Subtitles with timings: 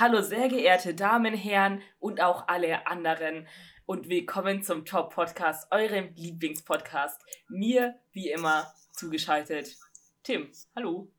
[0.00, 3.46] Hallo sehr geehrte Damen, Herren und auch alle anderen
[3.84, 7.20] und willkommen zum Top Podcast, eurem Lieblingspodcast.
[7.48, 9.76] Mir wie immer zugeschaltet.
[10.22, 11.12] Tim, hallo.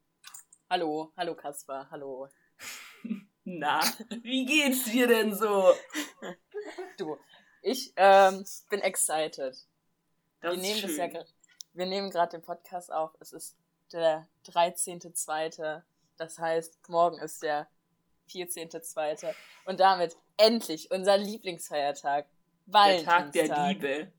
[0.68, 2.28] Hallo, hallo Kasper, hallo.
[3.44, 3.82] Na,
[4.24, 5.72] wie geht's dir denn so?
[6.98, 7.20] Du,
[7.62, 9.38] ich ähm, bin excited.
[9.38, 9.62] Das
[10.42, 10.98] wir ist nehmen schön.
[10.98, 11.26] das ja,
[11.74, 13.12] wir nehmen gerade den Podcast auf.
[13.20, 13.56] Es ist
[13.94, 15.84] der 13.2.
[16.18, 17.68] Das heißt, morgen ist der
[18.32, 19.34] 14.2.
[19.66, 22.28] Und damit endlich unser Lieblingsfeiertag.
[22.66, 23.68] der Tag der.
[23.68, 24.12] Liebe.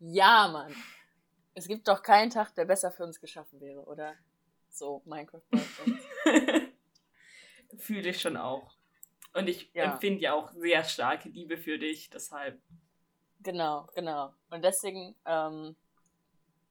[0.00, 0.74] Ja, Mann.
[1.54, 4.14] Es gibt doch keinen Tag, der besser für uns geschaffen wäre, oder?
[4.70, 5.42] So, Minecraft.
[7.78, 8.76] Fühle ich schon auch.
[9.34, 9.84] Und ich Ja.
[9.92, 12.60] empfinde ja auch sehr starke Liebe für dich, deshalb.
[13.40, 14.32] Genau, genau.
[14.50, 15.76] Und deswegen ähm,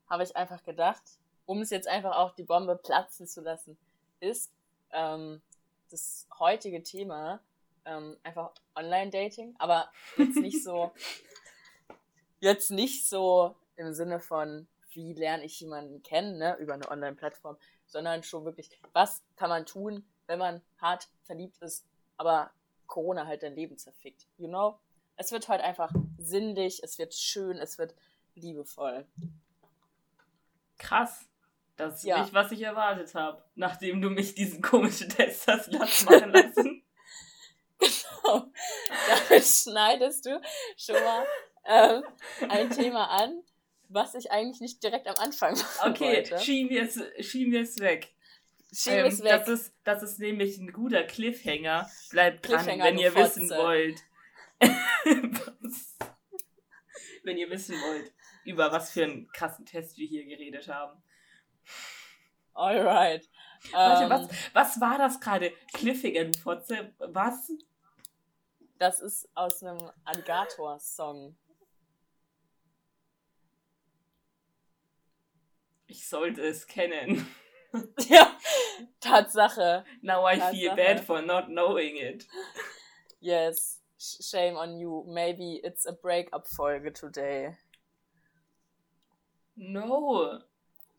[0.10, 1.04] habe ich einfach gedacht,
[1.46, 3.78] um es jetzt einfach auch die Bombe platzen zu lassen,
[4.20, 4.52] ist
[4.92, 5.42] ähm,
[5.90, 7.42] das heutige Thema
[7.86, 10.92] ähm, einfach Online-Dating, aber jetzt nicht so,
[12.40, 17.58] jetzt nicht so im Sinne von, wie lerne ich jemanden kennen, ne, über eine Online-Plattform,
[17.86, 21.86] sondern schon wirklich, was kann man tun, wenn man hart verliebt ist,
[22.18, 22.52] aber
[22.88, 24.80] Corona halt dein Leben zerfickt, you know?
[25.16, 27.96] Es wird heute einfach sinnlich, es wird schön, es wird
[28.36, 29.06] liebevoll.
[30.78, 31.28] Krass.
[31.78, 32.22] Das ist Ja.
[32.22, 36.84] nicht, was ich erwartet habe, nachdem du mich diesen komischen Test hast lassen machen lassen.
[39.30, 40.42] Damit schneidest du
[40.76, 41.26] schon mal
[41.66, 42.04] ähm,
[42.50, 43.42] ein Thema an,
[43.90, 46.40] was ich eigentlich nicht direkt am Anfang machen Okay, wollte.
[46.40, 48.10] schieben wir es, schieben wir es weg.
[48.74, 49.30] Schieb Ähm, es weg.
[49.30, 51.90] Das, ist, das ist nämlich ein guter Cliffhanger.
[52.10, 53.62] Bleibt dran, Cliffhanger, wenn du ihr wissen Fotze.
[53.64, 54.04] wollt.
[54.60, 55.98] was,
[57.24, 58.12] wenn ihr wissen wollt,
[58.44, 61.02] über was für einen krassen Test wir hier geredet haben.
[62.58, 63.30] Alright.
[63.72, 65.52] Warte, Ähm, was, was war das gerade?
[65.74, 66.94] Cliffhanger, du Fotze?
[66.98, 67.52] Was?
[68.80, 71.36] Das ist aus einem Alligator-Song.
[75.88, 77.28] Ich sollte es kennen.
[78.08, 78.36] Ja,
[79.02, 79.84] Tatsache.
[80.02, 80.76] Now I feel Tatsache.
[80.76, 82.26] bad for not knowing it.
[83.20, 83.82] Yes.
[84.00, 85.04] Sh- Shame on you.
[85.08, 87.56] Maybe it's a breakup-Folge today.
[89.58, 90.40] No.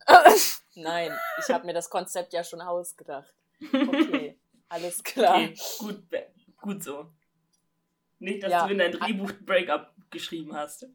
[0.75, 3.33] Nein, ich habe mir das Konzept ja schon ausgedacht.
[3.71, 4.37] Okay,
[4.69, 5.35] alles klar.
[5.35, 6.03] Okay, gut,
[6.61, 7.07] gut so.
[8.19, 8.65] Nicht, dass Ja.
[8.67, 10.85] du in dein Drehbuch Breakup geschrieben hast.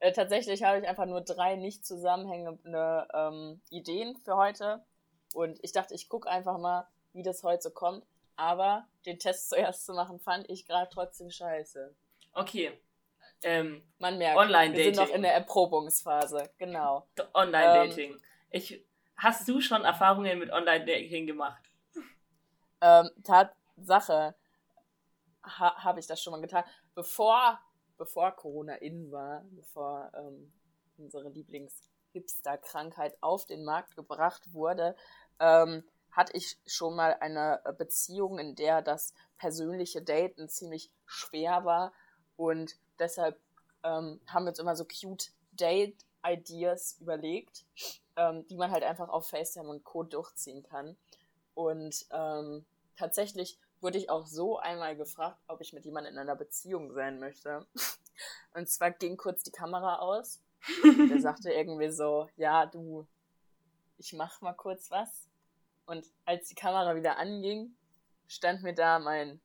[0.00, 4.84] Äh, tatsächlich habe ich einfach nur drei nicht zusammenhängende ähm, Ideen für heute.
[5.32, 8.04] Und ich dachte, ich gucke einfach mal, wie das heute so kommt.
[8.36, 11.94] Aber den Test zuerst zu machen, fand ich gerade trotzdem scheiße.
[12.34, 12.78] Okay.
[13.42, 14.38] Ähm, Man merkt,
[14.74, 16.50] wir sind noch in der Erprobungsphase.
[16.58, 17.06] Genau.
[17.34, 18.18] Online-Dating.
[18.50, 18.84] Ich,
[19.16, 21.62] hast du schon Erfahrungen mit Online-Dating gemacht?
[22.80, 24.34] Ähm, Tatsache
[25.42, 26.64] ha, habe ich das schon mal getan.
[26.94, 27.58] Bevor,
[27.96, 30.52] bevor Corona in war, bevor ähm,
[30.98, 34.96] unsere Lieblings-Hipster-Krankheit auf den Markt gebracht wurde,
[35.40, 41.92] ähm, hatte ich schon mal eine Beziehung, in der das persönliche Daten ziemlich schwer war.
[42.36, 43.38] Und deshalb
[43.82, 45.32] ähm, haben wir uns immer so cute
[46.26, 47.64] Date-Ideas überlegt,
[48.16, 50.02] ähm, die man halt einfach auf FaceTime und Co.
[50.02, 50.96] durchziehen kann.
[51.54, 52.66] Und ähm,
[52.96, 57.18] tatsächlich wurde ich auch so einmal gefragt, ob ich mit jemandem in einer Beziehung sein
[57.18, 57.66] möchte.
[58.54, 60.40] Und zwar ging kurz die Kamera aus.
[60.82, 63.06] Und er sagte irgendwie so, ja, du,
[63.98, 65.28] ich mach mal kurz was.
[65.84, 67.76] Und als die Kamera wieder anging,
[68.26, 69.40] stand mir da mein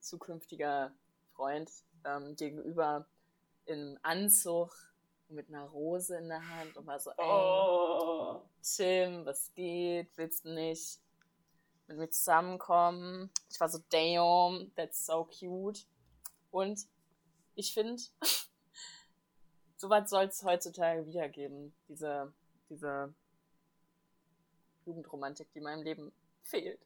[0.00, 0.92] zukünftiger
[1.34, 1.70] Freund
[2.04, 3.06] ähm, gegenüber
[3.66, 4.87] im Anzug
[5.30, 8.42] mit einer Rose in der Hand und war so, ey, Oh.
[8.62, 10.10] Tim, was geht?
[10.16, 10.98] Willst du nicht
[11.86, 13.30] mit mir zusammenkommen?
[13.50, 15.84] Ich war so, damn, that's so cute.
[16.50, 16.86] Und
[17.54, 18.02] ich finde,
[19.76, 21.74] sowas soll es heutzutage wiedergeben.
[21.88, 22.32] Diese,
[22.70, 23.12] diese
[24.86, 26.12] Jugendromantik, die meinem Leben
[26.42, 26.80] fehlt.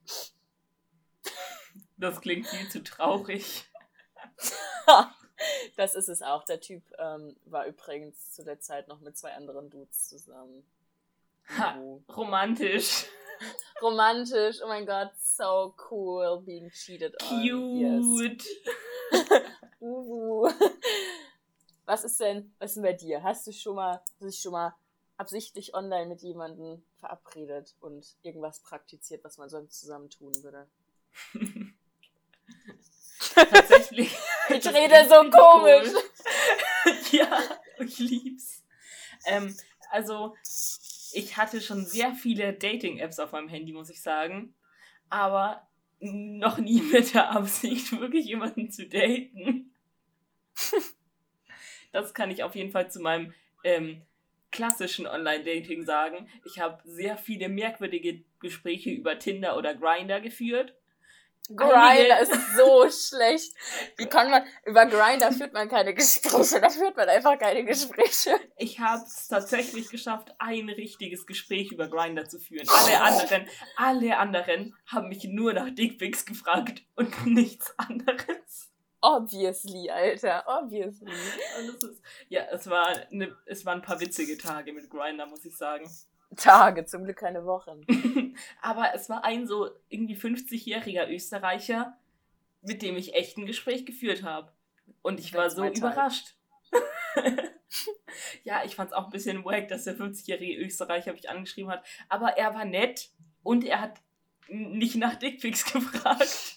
[1.97, 3.65] Das klingt viel zu traurig.
[5.77, 6.45] das ist es auch.
[6.45, 10.65] Der Typ ähm, war übrigens zu der Zeit noch mit zwei anderen Dudes zusammen.
[11.57, 12.03] Ha, Uh.
[12.15, 13.07] romantisch.
[13.81, 17.43] Romantisch, oh mein Gott, so cool, being cheated on.
[17.43, 18.05] Yes.
[18.21, 18.45] Cute.
[19.81, 20.49] Uhu.
[21.85, 23.23] Was ist denn, was ist denn bei dir?
[23.23, 24.75] Hast du schon mal, hast du dich schon mal
[25.17, 30.69] absichtlich online mit jemandem verabredet und irgendwas praktiziert, was man sonst zusammen tun würde?
[33.35, 34.17] Tatsächlich.
[34.55, 35.89] Ich rede so komisch.
[35.95, 36.95] cool.
[37.13, 37.39] ja,
[37.79, 38.65] ich lieb's.
[39.27, 39.55] Ähm,
[39.91, 40.35] also,
[41.13, 44.55] ich hatte schon sehr viele Dating-Apps auf meinem Handy, muss ich sagen.
[45.11, 45.67] Aber
[46.01, 49.73] noch nie mit der Absicht, wirklich jemanden zu daten.
[51.93, 53.33] das kann ich auf jeden Fall zu meinem
[53.65, 54.03] ähm,
[54.51, 56.29] klassischen Online-Dating sagen.
[56.45, 60.75] Ich habe sehr viele merkwürdige Gespräche über Tinder oder Grinder geführt.
[61.49, 63.55] Grinder ist so schlecht.
[63.97, 68.39] Wie kann man, über Grinder führt man keine Gespräche, da führt man einfach keine Gespräche.
[68.57, 72.69] Ich habe es tatsächlich geschafft, ein richtiges Gespräch über Grinder zu führen.
[72.69, 78.71] Alle anderen, alle anderen haben mich nur nach Dickpics gefragt und nichts anderes.
[79.01, 81.11] Obviously, Alter, obviously.
[81.59, 85.27] Und es ist, ja, es, war eine, es waren ein paar witzige Tage mit Grinder,
[85.27, 85.91] muss ich sagen.
[86.37, 87.83] Tage, zum Glück keine Wochen.
[88.63, 91.97] Aber es war ein so irgendwie 50-jähriger Österreicher,
[92.63, 94.53] mit dem ich echt ein Gespräch geführt habe.
[95.03, 96.35] Und ich war so überrascht.
[98.45, 101.85] ja, ich fand es auch ein bisschen wack, dass der 50-jährige Österreicher mich angeschrieben hat.
[102.09, 103.11] Aber er war nett
[103.43, 104.01] und er hat
[104.49, 106.57] nicht nach Dickpics gefragt.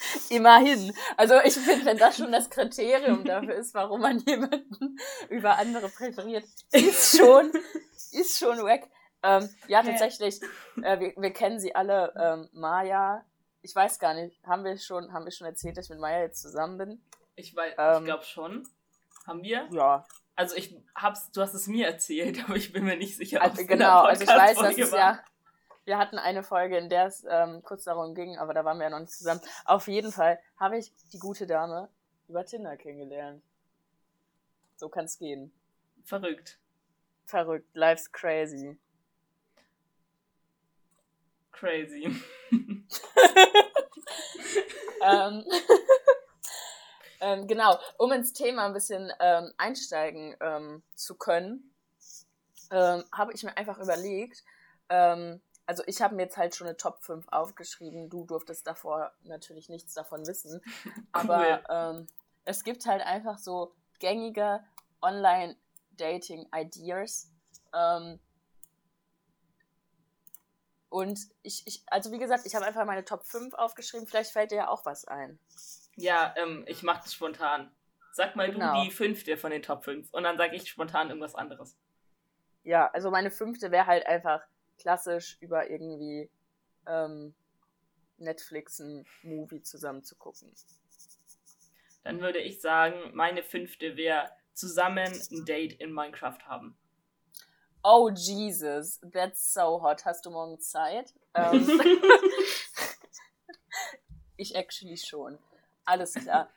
[0.30, 0.94] Immerhin.
[1.16, 4.98] Also ich finde, wenn das schon das Kriterium dafür ist, warum man jemanden
[5.28, 7.52] über andere präferiert, ist schon,
[8.12, 8.88] ist schon wack.
[9.22, 10.40] Ähm, ja, tatsächlich,
[10.82, 12.12] äh, wir, wir kennen sie alle.
[12.18, 13.24] Ähm, Maya,
[13.60, 16.20] ich weiß gar nicht, haben wir schon, haben wir schon erzählt, dass ich mit Maya
[16.20, 17.04] jetzt zusammen bin?
[17.36, 18.66] Ich weiß, ähm, ich glaube schon.
[19.26, 19.68] Haben wir?
[19.70, 20.06] Ja.
[20.34, 23.42] Also ich hab's, du hast es mir erzählt, aber ich bin mir nicht sicher.
[23.42, 25.20] Also, genau, also ich weiß, dass es ja
[25.84, 28.84] wir hatten eine Folge, in der es ähm, kurz darum ging, aber da waren wir
[28.84, 29.40] ja noch nicht zusammen.
[29.64, 31.88] Auf jeden Fall habe ich die gute Dame
[32.28, 33.42] über Tinder kennengelernt.
[34.76, 35.52] So kann es gehen.
[36.04, 36.58] Verrückt.
[37.26, 37.68] Verrückt.
[37.74, 38.78] Life's crazy.
[41.52, 42.04] Crazy.
[45.02, 45.44] ähm,
[47.20, 51.72] ähm, genau, um ins Thema ein bisschen ähm, einsteigen ähm, zu können,
[52.70, 54.42] ähm, habe ich mir einfach überlegt,
[54.88, 58.10] ähm, also ich habe mir jetzt halt schon eine Top 5 aufgeschrieben.
[58.10, 60.60] Du durftest davor natürlich nichts davon wissen.
[61.14, 61.22] Cool.
[61.30, 62.08] Aber ähm,
[62.44, 64.64] es gibt halt einfach so gängige
[65.00, 67.30] Online-Dating-Ideas.
[67.72, 68.18] Ähm,
[70.88, 74.08] und ich, ich, also wie gesagt, ich habe einfach meine Top 5 aufgeschrieben.
[74.08, 75.38] Vielleicht fällt dir ja auch was ein.
[75.94, 77.70] Ja, ähm, ich mache das spontan.
[78.10, 78.74] Sag mal genau.
[78.74, 81.78] du die fünfte von den Top 5 und dann sage ich spontan irgendwas anderes.
[82.64, 84.42] Ja, also meine fünfte wäre halt einfach
[84.80, 86.30] klassisch über irgendwie
[86.86, 87.34] ähm,
[88.18, 90.52] Netflix ein Movie zusammen zu gucken.
[92.02, 96.76] Dann würde ich sagen, meine fünfte wäre zusammen ein Date in Minecraft haben.
[97.82, 100.04] Oh Jesus, that's so hot.
[100.04, 101.14] Hast du morgen Zeit?
[101.34, 101.66] Ähm,
[104.36, 105.38] ich actually schon.
[105.84, 106.50] Alles klar.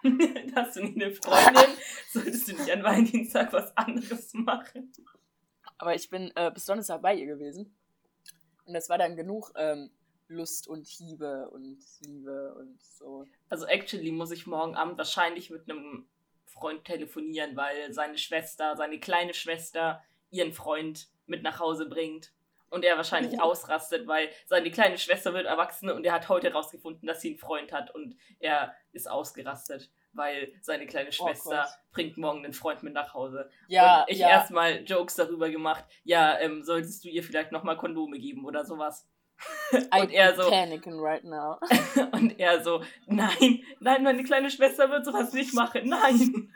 [0.55, 1.77] Hast du nicht eine Freundin?
[2.11, 4.93] Solltest du nicht an Valentinstag was anderes machen?
[5.77, 7.75] Aber ich bin äh, bis Donnerstag bei ihr gewesen.
[8.65, 9.91] Und das war dann genug ähm,
[10.27, 13.25] Lust und Hiebe und Liebe und so.
[13.49, 16.07] Also actually muss ich morgen Abend wahrscheinlich mit einem
[16.45, 22.31] Freund telefonieren, weil seine Schwester, seine kleine Schwester, ihren Freund mit nach Hause bringt.
[22.69, 23.43] Und er wahrscheinlich oh.
[23.43, 27.37] ausrastet, weil seine kleine Schwester wird erwachsen und er hat heute herausgefunden, dass sie einen
[27.37, 32.53] Freund hat und er ist ausgerastet weil seine kleine oh Schwester oh bringt morgen einen
[32.53, 33.49] Freund mit nach Hause.
[33.67, 34.29] Ja, und ich ja.
[34.29, 39.07] erstmal Jokes darüber gemacht, ja, ähm, solltest du ihr vielleicht nochmal Kondome geben oder sowas.
[39.71, 41.59] und I er so panicking right now.
[42.11, 46.53] und er so, nein, nein, meine kleine Schwester wird sowas nicht machen, nein.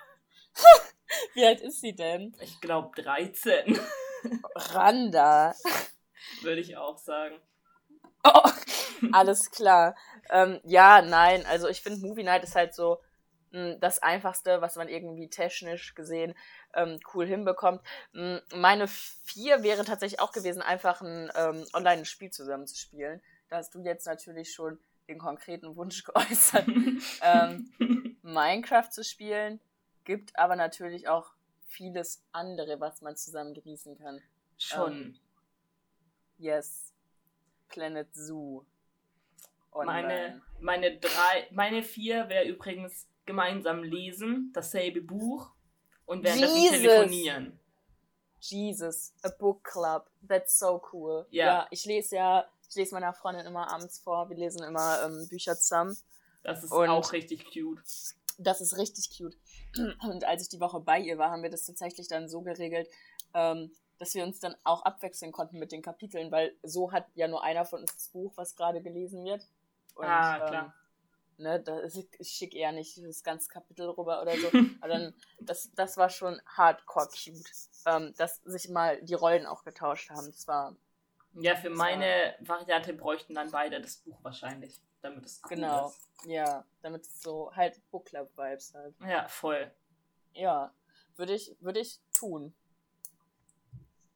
[1.34, 2.36] Wie alt ist sie denn?
[2.42, 3.80] Ich glaube 13.
[4.56, 5.54] Randa.
[6.42, 7.40] Würde ich auch sagen.
[8.24, 8.50] Oh,
[9.12, 9.96] alles klar.
[10.30, 13.00] Ähm, ja, nein, also ich finde Movie Night ist halt so
[13.80, 16.36] das Einfachste, was man irgendwie technisch gesehen
[16.74, 17.82] ähm, cool hinbekommt.
[18.54, 23.22] Meine vier wäre tatsächlich auch gewesen, einfach ein ähm, Online-Spiel zusammen zu spielen.
[23.50, 26.68] Da hast du jetzt natürlich schon den konkreten Wunsch geäußert,
[27.22, 29.60] ähm, Minecraft zu spielen.
[30.04, 31.32] Gibt aber natürlich auch
[31.68, 34.22] vieles andere, was man zusammen genießen kann.
[34.58, 34.92] Schon.
[34.92, 35.20] Ähm,
[36.38, 36.94] yes.
[37.70, 38.64] Planet Zoo.
[39.86, 45.52] Meine, meine drei, meine vier wäre übrigens gemeinsam lesen, dasselbe Buch
[46.06, 47.60] und währenddessen telefonieren.
[48.40, 50.10] Jesus, a book club.
[50.28, 51.28] That's so cool.
[51.30, 51.46] Ja.
[51.46, 54.30] ja, ich lese ja, ich lese meiner Freundin immer abends vor.
[54.30, 55.96] Wir lesen immer ähm, Bücher zusammen.
[56.44, 57.82] Das ist und auch richtig cute.
[58.40, 59.38] Das ist richtig cute.
[60.04, 62.88] Und als ich die Woche bei ihr war, haben wir das tatsächlich dann so geregelt,
[63.34, 67.28] ähm, dass wir uns dann auch abwechseln konnten mit den Kapiteln, weil so hat ja
[67.28, 69.46] nur einer von uns das Buch, was gerade gelesen wird.
[69.96, 70.66] Und, ah, klar.
[70.66, 70.87] Ähm,
[71.38, 74.48] ne, da ist, ich schicke eher nicht das ganze Kapitel rüber oder so.
[74.82, 77.50] Aber dann, das, das war schon hardcore cute.
[77.86, 80.27] Ähm, dass sich mal die Rollen auch getauscht haben.
[80.32, 80.75] Das war,
[81.34, 85.88] Ja, für meine Variante bräuchten dann beide das Buch wahrscheinlich, damit es cool genau.
[85.88, 86.10] ist.
[86.25, 88.94] Ja, damit es so halt Book Club Vibes hat.
[89.08, 89.72] Ja, voll.
[90.34, 90.74] Ja,
[91.15, 92.53] würde ich, würde ich tun.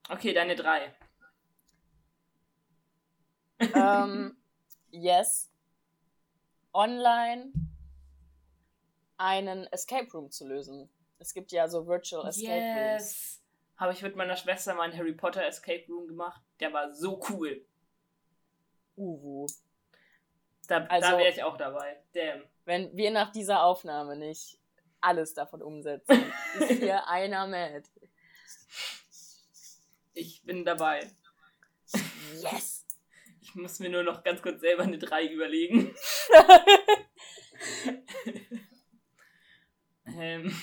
[0.09, 0.93] Okay, deine drei.
[3.59, 4.35] ähm,
[4.89, 5.50] yes.
[6.73, 7.51] Online
[9.17, 10.89] einen Escape Room zu lösen.
[11.19, 13.03] Es gibt ja so Virtual Escape yes.
[13.03, 13.41] Rooms.
[13.77, 16.41] Habe ich mit meiner Schwester mal einen Harry Potter Escape Room gemacht.
[16.59, 17.65] Der war so cool.
[18.97, 19.47] Uhu.
[20.67, 22.01] Da, also, da wäre ich auch dabei.
[22.13, 22.43] Damn.
[22.65, 24.59] Wenn wir nach dieser Aufnahme nicht
[25.01, 27.83] alles davon umsetzen, ist hier einer mad.
[30.13, 31.09] Ich bin dabei.
[32.41, 32.80] Yes!
[33.53, 35.93] Ich muss mir nur noch ganz kurz selber eine 3 überlegen.
[40.05, 40.55] ähm.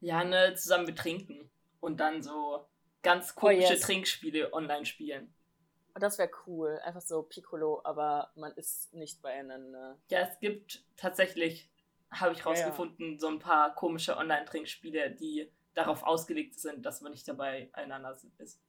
[0.00, 1.50] Ja, ne, zusammen betrinken.
[1.80, 2.68] Und dann so
[3.02, 3.80] ganz oh, komische oh, yes.
[3.80, 5.32] Trinkspiele online spielen.
[5.94, 6.78] Das wäre cool.
[6.84, 9.96] Einfach so Piccolo, aber man ist nicht beieinander.
[10.10, 11.70] Ja, es gibt tatsächlich,
[12.20, 13.18] habe ich rausgefunden, ja, ja.
[13.18, 18.60] so ein paar komische Online-Trinkspiele, die darauf ausgelegt sind, dass man nicht dabei einander ist.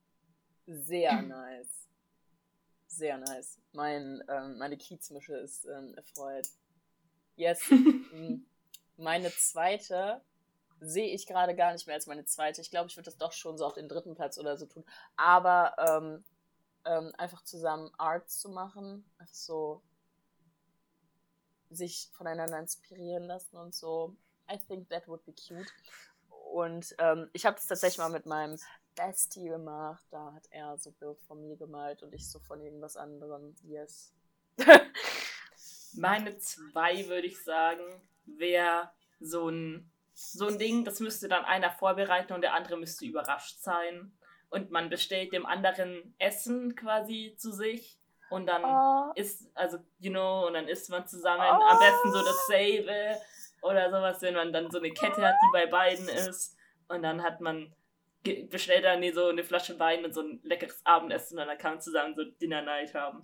[0.66, 1.88] Sehr nice.
[2.86, 3.60] Sehr nice.
[3.72, 6.46] Mein, ähm, meine Kiezmische ist ähm, erfreut.
[7.36, 7.60] Yes.
[8.96, 10.22] meine zweite
[10.80, 12.60] sehe ich gerade gar nicht mehr als meine zweite.
[12.60, 14.84] Ich glaube, ich würde das doch schon so auf den dritten Platz oder so tun.
[15.16, 16.24] Aber ähm,
[16.84, 19.82] ähm, einfach zusammen Arts zu machen, so
[21.70, 24.16] sich voneinander inspirieren lassen und so.
[24.50, 25.70] I think that would be cute.
[26.52, 28.58] Und ähm, ich habe das tatsächlich mal mit meinem
[28.94, 30.04] Bestie gemacht.
[30.10, 33.54] Da hat er so Bild von mir gemalt und ich so von irgendwas anderem.
[33.62, 34.12] Yes.
[35.94, 37.84] Meine zwei, würde ich sagen,
[38.24, 43.04] wäre so ein, so ein Ding, das müsste dann einer vorbereiten und der andere müsste
[43.04, 44.12] überrascht sein
[44.50, 47.97] und man bestellt dem anderen Essen quasi zu sich
[48.30, 49.12] und dann oh.
[49.14, 51.62] isst, also, you know, und dann isst man zusammen oh.
[51.62, 53.16] am besten so dasselbe
[53.62, 56.56] oder sowas, wenn man dann so eine Kette hat, die bei beiden ist
[56.88, 57.72] und dann hat man
[58.50, 61.80] bestellt dann so eine Flasche Wein und so ein leckeres Abendessen und dann kann man
[61.80, 63.20] zusammen so Dinner Night haben.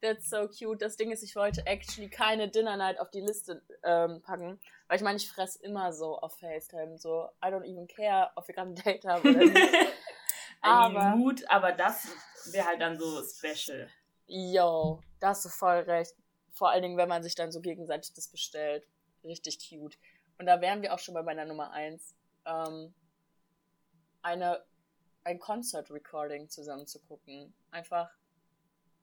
[0.00, 0.82] That's so cute.
[0.82, 4.96] Das Ding ist, ich wollte actually keine Dinner Night auf die Liste ähm, packen, weil
[4.96, 8.54] ich meine, ich fress immer so auf FaceTime, so I don't even care, ob wir
[8.54, 9.56] gerade ein Date haben oder nicht.
[10.60, 12.08] aber, Mut, aber das
[12.52, 13.88] wäre halt dann so special.
[14.26, 16.14] Yo, da hast du voll recht.
[16.52, 18.86] Vor allen Dingen, wenn man sich dann so gegenseitig das bestellt.
[19.22, 19.98] Richtig cute.
[20.38, 22.14] Und da wären wir auch schon bei meiner Nummer 1.
[22.46, 22.94] Ähm,
[24.22, 24.64] eine,
[25.24, 27.54] ein Concert-Recording zusammen zu gucken.
[27.70, 28.10] Einfach,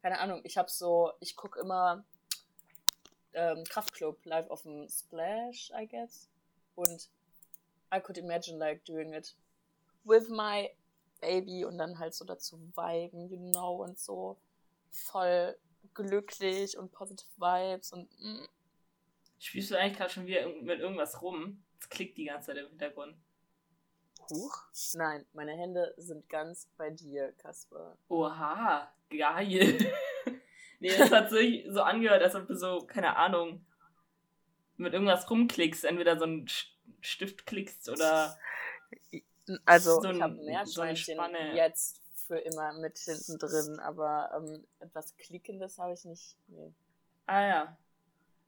[0.02, 2.04] keine Ahnung, ich hab so, ich gucke immer
[3.34, 6.30] ähm, Kraftclub live auf dem Splash, I guess.
[6.76, 7.10] Und
[7.94, 9.36] I could imagine like doing it
[10.04, 10.70] with my
[11.20, 14.38] Baby und dann halt so dazu viben, you know, und so
[14.92, 15.58] voll
[15.94, 18.48] glücklich und positive Vibes und mm.
[19.40, 21.64] Spielst du eigentlich gerade schon wieder mit irgendwas rum?
[21.80, 23.18] Es klickt die ganze Zeit im Hintergrund.
[24.30, 24.64] Huch?
[24.94, 27.98] Nein, meine Hände sind ganz bei dir, Kasper.
[28.08, 29.94] Oha, geil.
[30.80, 33.66] nee, es hat sich so angehört, als ob du so, keine Ahnung,
[34.78, 35.86] mit irgendwas rumklickst.
[35.86, 36.48] Entweder so einen
[37.02, 38.38] Stift klickst oder
[39.66, 45.18] also so ich habe Meerschweinchen so jetzt für immer mit hinten drin, aber ähm, etwas
[45.18, 46.38] Klickendes habe ich nicht.
[46.48, 46.74] Nee.
[47.26, 47.78] Ah ja.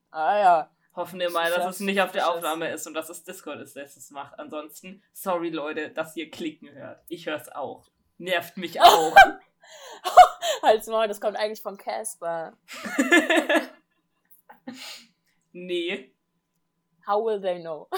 [0.09, 0.71] Ah ja.
[0.95, 3.75] Hoffen wir mal, dass es nicht auf der Aufnahme ist und dass es Discord ist,
[3.75, 4.39] der es macht.
[4.39, 7.03] Ansonsten, sorry Leute, dass ihr klicken hört.
[7.09, 7.89] Ich höre es auch.
[8.17, 9.13] Nervt mich auch.
[10.61, 12.55] Halt's mal, das kommt eigentlich von Casper.
[15.51, 16.15] nee.
[17.05, 17.89] How will they know?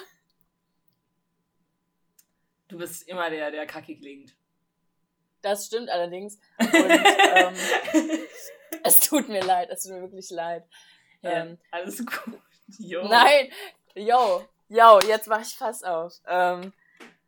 [2.69, 4.35] Du bist immer der, der kacke klingt.
[5.45, 6.39] Das stimmt allerdings.
[6.57, 7.53] Und, ähm,
[8.83, 10.65] es tut mir leid, es tut mir wirklich leid.
[11.21, 12.41] Ja, ähm, alles gut.
[12.79, 13.07] Yo.
[13.07, 13.51] Nein,
[13.93, 16.15] yo, yo, jetzt mach ich fast auf.
[16.27, 16.73] Ähm,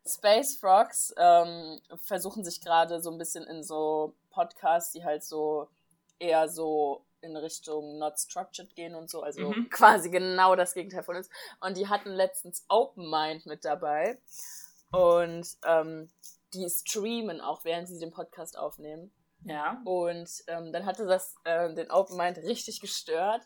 [0.04, 5.68] Space Frogs ähm, versuchen sich gerade so ein bisschen in so Podcasts, die halt so
[6.18, 9.70] eher so in Richtung not structured gehen und so, also mhm.
[9.70, 11.30] quasi genau das Gegenteil von uns.
[11.60, 14.18] Und die hatten letztens Open Mind mit dabei.
[14.90, 16.10] Und ähm,
[16.54, 19.12] die streamen auch, während sie den Podcast aufnehmen.
[19.44, 19.80] Ja.
[19.84, 23.42] Und ähm, dann hatte das äh, den Open Mind richtig gestört,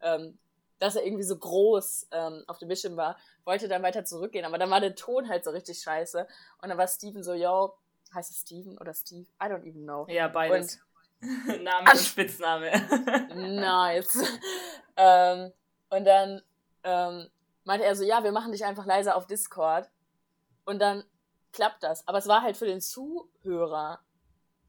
[0.00, 0.38] ähm,
[0.78, 4.58] dass er irgendwie so groß ähm, auf dem Bildschirm war, wollte dann weiter zurückgehen, aber
[4.58, 6.26] dann war der Ton halt so richtig scheiße.
[6.62, 7.74] Und dann war Steven so, yo,
[8.14, 9.26] heißt es Steven oder Steve?
[9.42, 10.06] I don't even know.
[10.08, 10.78] Ja, beides.
[11.20, 12.70] Und, Name und Spitzname.
[13.34, 14.18] nice.
[14.96, 15.52] ähm,
[15.90, 16.42] und dann
[16.82, 17.28] ähm,
[17.64, 19.88] meinte er so, ja, wir machen dich einfach leiser auf Discord.
[20.64, 21.04] Und dann
[21.54, 22.06] klappt das.
[22.06, 24.00] Aber es war halt für den Zuhörer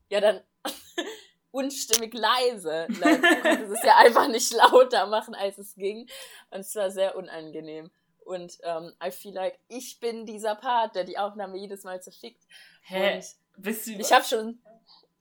[0.10, 0.42] ja dann
[1.52, 2.88] unstimmig leise.
[3.00, 6.08] Like, du konntest es ja einfach nicht lauter machen, als es ging.
[6.52, 7.92] Und es war sehr unangenehm.
[8.24, 12.44] Und ähm, I feel like, ich bin dieser Part, der die Aufnahme jedes Mal zerfickt.
[12.82, 13.18] Hä?
[13.18, 13.26] Und
[13.58, 14.62] Bist du ich habe schon.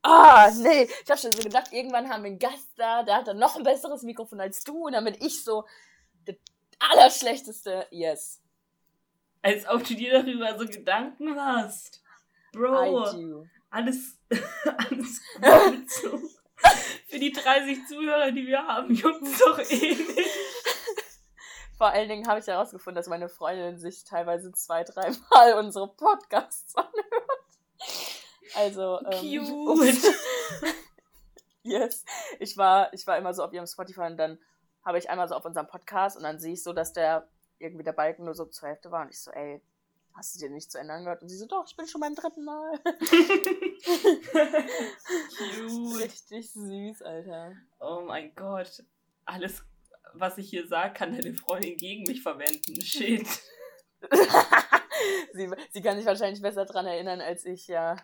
[0.03, 0.89] Ah, oh, nee.
[1.03, 3.57] Ich habe schon so gedacht, irgendwann haben wir einen Gast da, der hat dann noch
[3.57, 4.87] ein besseres Mikrofon als du.
[4.87, 5.65] Und dann bin ich so
[6.27, 6.37] der
[6.79, 7.87] allerschlechteste.
[7.91, 8.44] Yes.
[9.45, 12.03] Als ob du dir darüber so Gedanken machst.
[12.53, 13.45] Bro.
[13.69, 16.19] Alles, alles gut so.
[17.09, 20.31] Für die 30 Zuhörer, die wir haben, juckt's doch eh nicht.
[21.77, 26.75] Vor allen Dingen habe ich herausgefunden, dass meine Freundin sich teilweise zwei, dreimal unsere Podcasts
[26.75, 26.95] anhört.
[28.55, 30.15] Also, ähm, Cute.
[31.65, 32.03] yes.
[32.39, 34.39] Ich war, ich war immer so auf ihrem Spotify und dann
[34.87, 37.29] habe ich einmal so auf unserem Podcast und dann sehe ich so, dass der
[37.65, 39.61] irgendwie der Balken nur so zur Hälfte war und ich so, ey,
[40.15, 41.23] hast du dir nicht zu Ende angehört?
[41.23, 42.79] Und sie so, doch, ich bin schon beim dritten Mal.
[46.01, 47.57] Richtig süß, Alter.
[47.81, 48.85] Oh mein Gott.
[49.25, 49.65] Alles
[50.15, 52.81] was ich hier sage, kann deine Freundin gegen mich verwenden.
[52.81, 53.27] Shit.
[55.33, 57.97] sie, sie kann sich wahrscheinlich besser daran erinnern als ich, ja.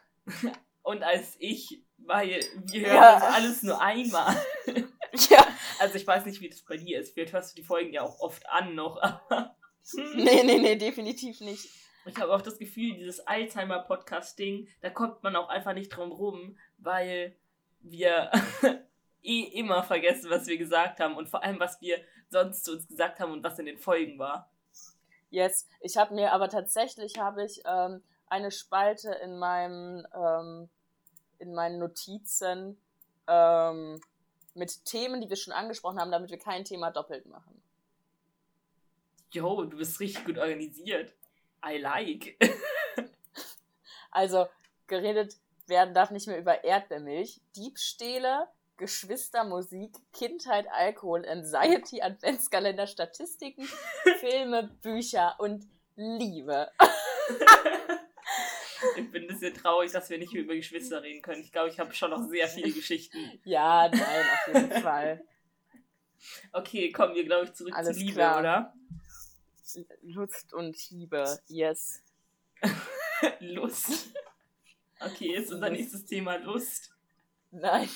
[0.82, 3.14] Und als ich, weil wir hören ja.
[3.14, 4.34] das alles nur einmal.
[5.28, 5.46] ja.
[5.80, 7.14] Also ich weiß nicht, wie das bei dir ist.
[7.14, 9.00] Vielleicht hörst du die Folgen ja auch oft an noch.
[10.14, 11.70] nee, nee, nee, definitiv nicht.
[12.04, 16.58] Ich habe auch das Gefühl, dieses Alzheimer-Podcast-Ding, da kommt man auch einfach nicht drum rum,
[16.76, 17.34] weil
[17.80, 18.30] wir
[19.22, 21.96] eh immer vergessen, was wir gesagt haben und vor allem, was wir
[22.28, 24.52] sonst zu uns gesagt haben und was in den Folgen war.
[25.30, 30.68] Yes, ich habe mir aber tatsächlich habe ich ähm, eine Spalte in meinem ähm,
[31.38, 32.78] in meinen Notizen
[33.26, 34.00] ähm,
[34.54, 37.62] mit Themen, die wir schon angesprochen haben, damit wir kein Thema doppelt machen.
[39.32, 41.14] Jo, du bist richtig gut organisiert.
[41.64, 42.36] I like.
[44.10, 44.46] also
[44.86, 53.64] geredet werden darf nicht mehr über Erdbeermilch, Diebstähle, Geschwistermusik, Kindheit, Alkohol, Anxiety, Adventskalender, Statistiken,
[54.18, 56.70] Filme, Bücher und Liebe.
[58.96, 61.42] ich bin ein bisschen traurig, dass wir nicht mehr über Geschwister reden können.
[61.42, 63.18] Ich glaube, ich habe schon noch sehr viele Geschichten.
[63.44, 65.24] Ja, nein, auf jeden Fall.
[66.52, 68.40] Okay, kommen wir, glaube ich, zurück Alles zu Liebe, klar.
[68.40, 68.74] oder?
[70.02, 72.02] Lust und Liebe, yes.
[73.40, 74.10] Lust.
[75.00, 76.92] Okay, ist unser nächstes Thema Lust.
[77.50, 77.88] Nein,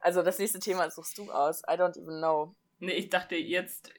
[0.00, 1.62] also das nächste Thema suchst du aus.
[1.62, 2.54] I don't even know.
[2.78, 3.90] Nee, ich dachte jetzt.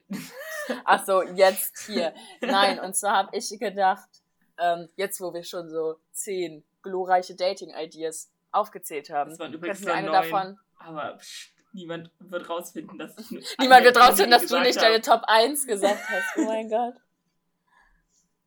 [0.83, 2.13] Ach so, jetzt hier.
[2.41, 4.09] Nein, und zwar habe ich gedacht,
[4.57, 9.93] ähm, jetzt wo wir schon so zehn glorreiche Dating-Ideas aufgezählt haben, das waren übrigens nur
[9.93, 10.59] eine neun, davon.
[10.77, 14.83] Aber psch, niemand wird rausfinden, dass ich Niemand wird rausfinden, dass du nicht hab.
[14.83, 16.37] deine Top 1 gesagt hast.
[16.37, 16.95] Oh mein Gott.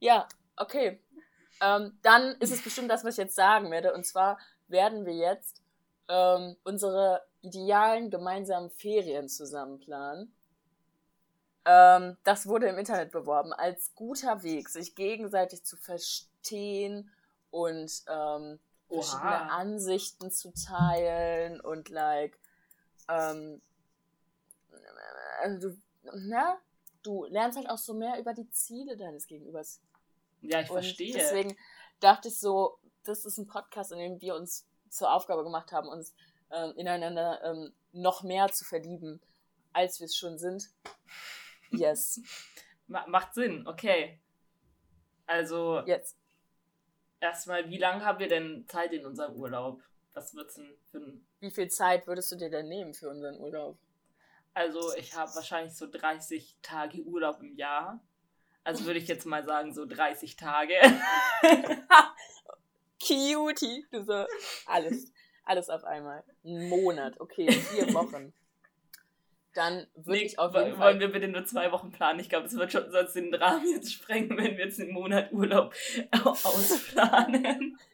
[0.00, 0.26] Ja,
[0.56, 1.02] okay.
[1.60, 3.92] Ähm, dann ist es bestimmt das, was ich jetzt sagen werde.
[3.92, 5.62] Und zwar werden wir jetzt
[6.08, 10.34] ähm, unsere idealen gemeinsamen Ferien zusammen planen.
[11.64, 17.10] Ähm, das wurde im Internet beworben als guter Weg, sich gegenseitig zu verstehen
[17.50, 18.58] und ähm,
[18.88, 22.38] verschiedene Ansichten zu teilen und like
[23.08, 23.60] ähm,
[25.40, 25.76] also du,
[26.14, 26.58] na,
[27.02, 29.80] du lernst halt auch so mehr über die Ziele deines Gegenübers.
[30.40, 31.12] Ja, ich und verstehe.
[31.12, 31.56] Deswegen
[32.00, 35.88] dachte ich so, das ist ein Podcast, in dem wir uns zur Aufgabe gemacht haben,
[35.88, 36.14] uns
[36.50, 39.20] ähm, ineinander ähm, noch mehr zu verlieben,
[39.72, 40.70] als wir es schon sind.
[41.70, 42.20] Yes.
[42.86, 44.20] Macht Sinn, okay.
[45.26, 45.80] Also.
[45.86, 46.17] Jetzt.
[47.20, 49.82] Erstmal, wie lange haben wir denn Zeit in unserem Urlaub?
[50.14, 51.26] Was wird's denn für ein.
[51.40, 53.78] Wie viel Zeit würdest du dir denn nehmen für unseren Urlaub?
[54.54, 58.00] Also, ich habe wahrscheinlich so 30 Tage Urlaub im Jahr.
[58.64, 60.74] Also würde ich jetzt mal sagen, so 30 Tage.
[63.00, 63.86] Cutie.
[63.90, 64.26] Du so,
[64.66, 65.10] alles.
[65.44, 66.22] Alles auf einmal.
[66.44, 68.34] Ein Monat, okay, vier Wochen.
[69.58, 70.86] Dann würde ich auf jeden Fall.
[70.86, 72.20] Wollen wir bitte nur zwei Wochen planen?
[72.20, 75.32] Ich glaube, es wird schon sonst den Rahmen jetzt sprengen, wenn wir jetzt einen Monat
[75.32, 75.74] Urlaub
[76.22, 77.76] ausplanen.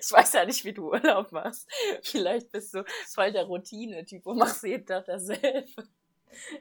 [0.00, 1.68] Ich weiß ja nicht, wie du Urlaub machst.
[2.02, 5.66] Vielleicht bist du voll der Routine-Typ und machst jeden Tag dasselbe.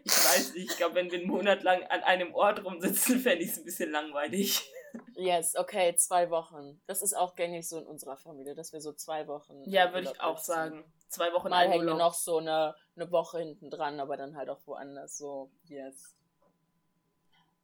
[0.04, 3.46] Ich weiß nicht, ich glaube, wenn wir einen Monat lang an einem Ort rumsitzen, fände
[3.46, 4.70] ich es ein bisschen langweilig.
[5.16, 6.82] Yes, okay, zwei Wochen.
[6.88, 9.64] Das ist auch gängig so in unserer Familie, dass wir so zwei Wochen.
[9.70, 10.52] Ja, würde ich auch sitzen.
[10.52, 10.94] sagen.
[11.08, 14.50] Zwei Wochen Mal hängen wir noch so eine, eine Woche hinten dran, aber dann halt
[14.50, 15.18] auch woanders.
[15.18, 16.16] So, yes.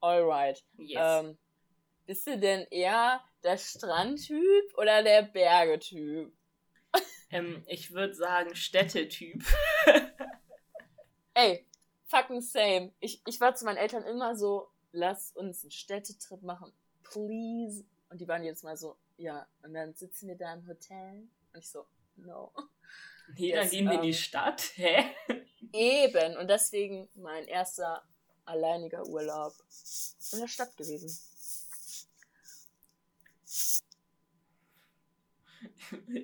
[0.02, 0.64] Alright.
[0.78, 1.00] Yes.
[1.00, 1.38] Ähm,
[2.06, 6.34] bist du denn eher der Strandtyp oder der Bergetyp?
[7.32, 9.44] Ähm, ich würde sagen Städtetyp.
[11.34, 11.66] Ey,
[12.06, 12.94] fucking same.
[13.00, 16.74] Ich, ich war zu meinen Eltern immer so lass uns einen Städtetrip machen,
[17.12, 17.84] please.
[18.10, 21.28] Und die waren jetzt mal so, ja, und dann sitzen wir da im Hotel.
[21.54, 22.52] Und ich so, no.
[23.38, 24.62] Nee, dann gehen wir in die ähm, Stadt.
[24.76, 25.04] Hä?
[25.74, 26.38] Eben.
[26.38, 28.04] Und deswegen mein erster
[28.46, 29.54] alleiniger Urlaub
[30.32, 31.10] in der Stadt gewesen.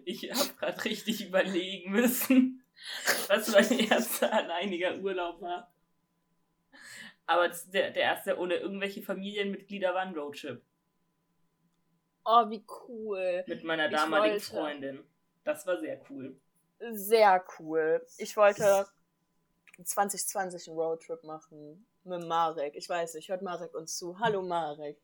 [0.06, 2.64] Ich habe gerade richtig überlegen müssen,
[3.28, 5.72] was mein erster alleiniger Urlaub war.
[7.28, 10.64] Aber der, der erste ohne irgendwelche Familienmitglieder war ein Roadtrip.
[12.24, 13.44] Oh, wie cool.
[13.48, 15.04] Mit meiner damaligen wollte- Freundin.
[15.44, 16.40] Das war sehr cool.
[16.92, 18.06] Sehr cool.
[18.18, 18.88] Ich wollte
[19.84, 22.76] 2020 einen Roadtrip machen mit Marek.
[22.76, 24.20] Ich weiß nicht, hört Marek uns zu.
[24.20, 25.00] Hallo Marek.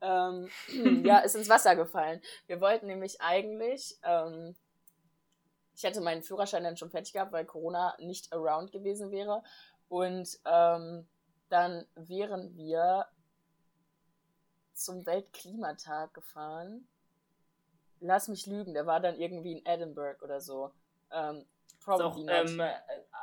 [0.00, 0.48] Ähm,
[1.04, 2.20] ja, ist ins Wasser gefallen.
[2.46, 4.54] Wir wollten nämlich eigentlich, ähm,
[5.74, 9.42] ich hätte meinen Führerschein dann schon fertig gehabt, weil Corona nicht around gewesen wäre.
[9.88, 11.06] Und ähm,
[11.48, 13.06] dann wären wir
[14.76, 16.86] zum Weltklimatag gefahren.
[18.00, 20.70] Lass mich lügen, der war dann irgendwie in Edinburgh oder so.
[21.10, 21.46] Ähm,
[21.80, 22.50] probably auch, not.
[22.50, 22.72] ähm, äh,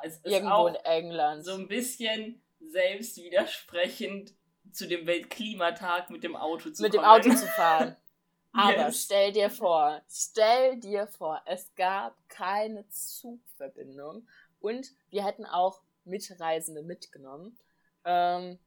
[0.03, 1.45] es ist Irgendwo auch in England.
[1.45, 4.33] so ein bisschen selbst widersprechend
[4.71, 7.11] zu dem Weltklimatag mit dem Auto zu mit dem kommen.
[7.21, 7.95] Auto zu fahren.
[8.55, 9.03] Aber Yes.
[9.05, 14.27] stell dir vor, stell dir vor, es gab keine Zugverbindung
[14.59, 17.57] und wir hätten auch Mitreisende mitgenommen.
[18.05, 18.59] Ähm,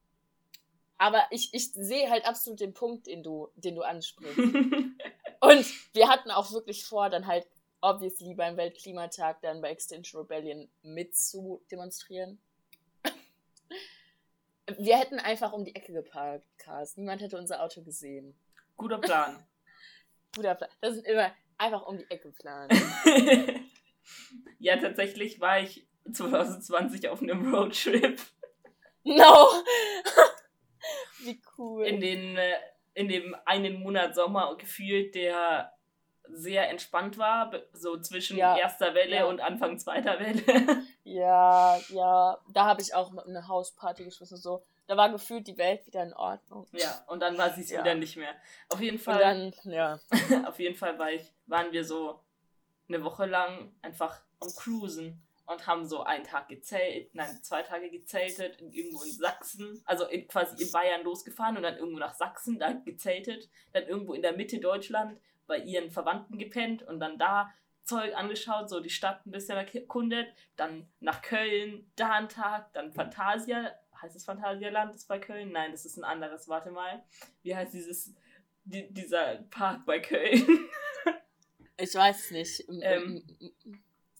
[0.98, 4.38] aber ich, ich sehe halt absolut den Punkt, den du, den du ansprichst.
[5.40, 7.46] Und wir hatten auch wirklich vor, dann halt
[7.80, 12.40] obviously beim Weltklimatag dann bei Extinction Rebellion mit zu demonstrieren.
[14.78, 16.96] Wir hätten einfach um die Ecke geparkt, Cars.
[16.96, 18.34] Niemand hätte unser Auto gesehen.
[18.76, 19.46] Guter Plan.
[20.34, 20.70] Guter Plan.
[20.80, 22.70] Das sind immer einfach um die Ecke planen.
[24.58, 28.20] ja, tatsächlich war ich 2020 auf einem Roadtrip.
[29.04, 29.62] No!
[31.26, 31.84] Wie cool.
[31.84, 32.52] in, den, äh,
[32.94, 35.72] in dem einen Monat Sommer gefühlt, der
[36.28, 39.24] sehr entspannt war, so zwischen Ja, erster Welle ja.
[39.26, 40.42] und Anfang zweiter Welle.
[41.04, 42.36] Ja, ja.
[42.52, 44.36] Da habe ich auch eine Hausparty geschmissen.
[44.36, 44.60] So.
[44.88, 46.66] Da war gefühlt die Welt wieder in Ordnung.
[46.72, 47.80] ja, und dann war sie es Ja.
[47.80, 48.34] wieder nicht mehr.
[48.70, 50.00] Auf jeden Fall, dann, ja.
[50.48, 52.18] auf jeden Fall war ich, waren wir so
[52.88, 57.90] eine Woche lang einfach am Cruisen und haben so einen Tag gezählt, nein, zwei Tage
[57.90, 62.14] gezeltet, in, irgendwo in Sachsen, also in, quasi in Bayern losgefahren und dann irgendwo nach
[62.14, 67.18] Sachsen, da gezeltet, dann irgendwo in der Mitte Deutschland bei ihren Verwandten gepennt und dann
[67.18, 67.52] da
[67.84, 72.92] Zeug angeschaut, so die Stadt ein bisschen erkundet, dann nach Köln, da einen Tag, dann
[72.92, 75.52] Fantasia, heißt es Phantasialand, ist bei Köln?
[75.52, 77.04] Nein, das ist ein anderes, warte mal.
[77.42, 78.12] Wie heißt dieses,
[78.64, 80.44] die, dieser Park bei Köln?
[81.78, 82.64] Ich weiß nicht.
[82.80, 83.22] Ähm,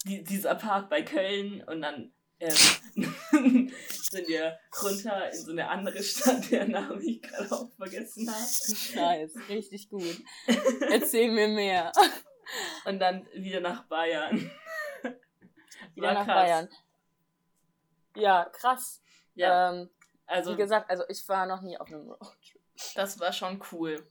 [0.07, 2.55] die, dieser Park bei Köln und dann ähm,
[3.89, 8.41] sind wir runter in so eine andere Stadt, deren Namen ich gerade auch vergessen habe.
[8.95, 10.23] Nice, richtig gut.
[10.91, 11.93] Erzähl mir mehr.
[12.85, 14.51] Und dann wieder nach Bayern.
[15.95, 16.35] Wieder War nach krass.
[16.35, 16.69] Bayern.
[18.17, 19.03] Ja, krass.
[19.35, 19.91] Ja, Ähm,
[20.27, 22.61] also wie gesagt, also ich war noch nie auf einem Roadtrip.
[22.95, 24.07] das war schon cool.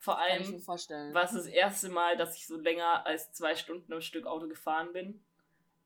[0.00, 4.00] Vor allem war es das erste Mal, dass ich so länger als zwei Stunden am
[4.00, 5.22] Stück Auto gefahren bin.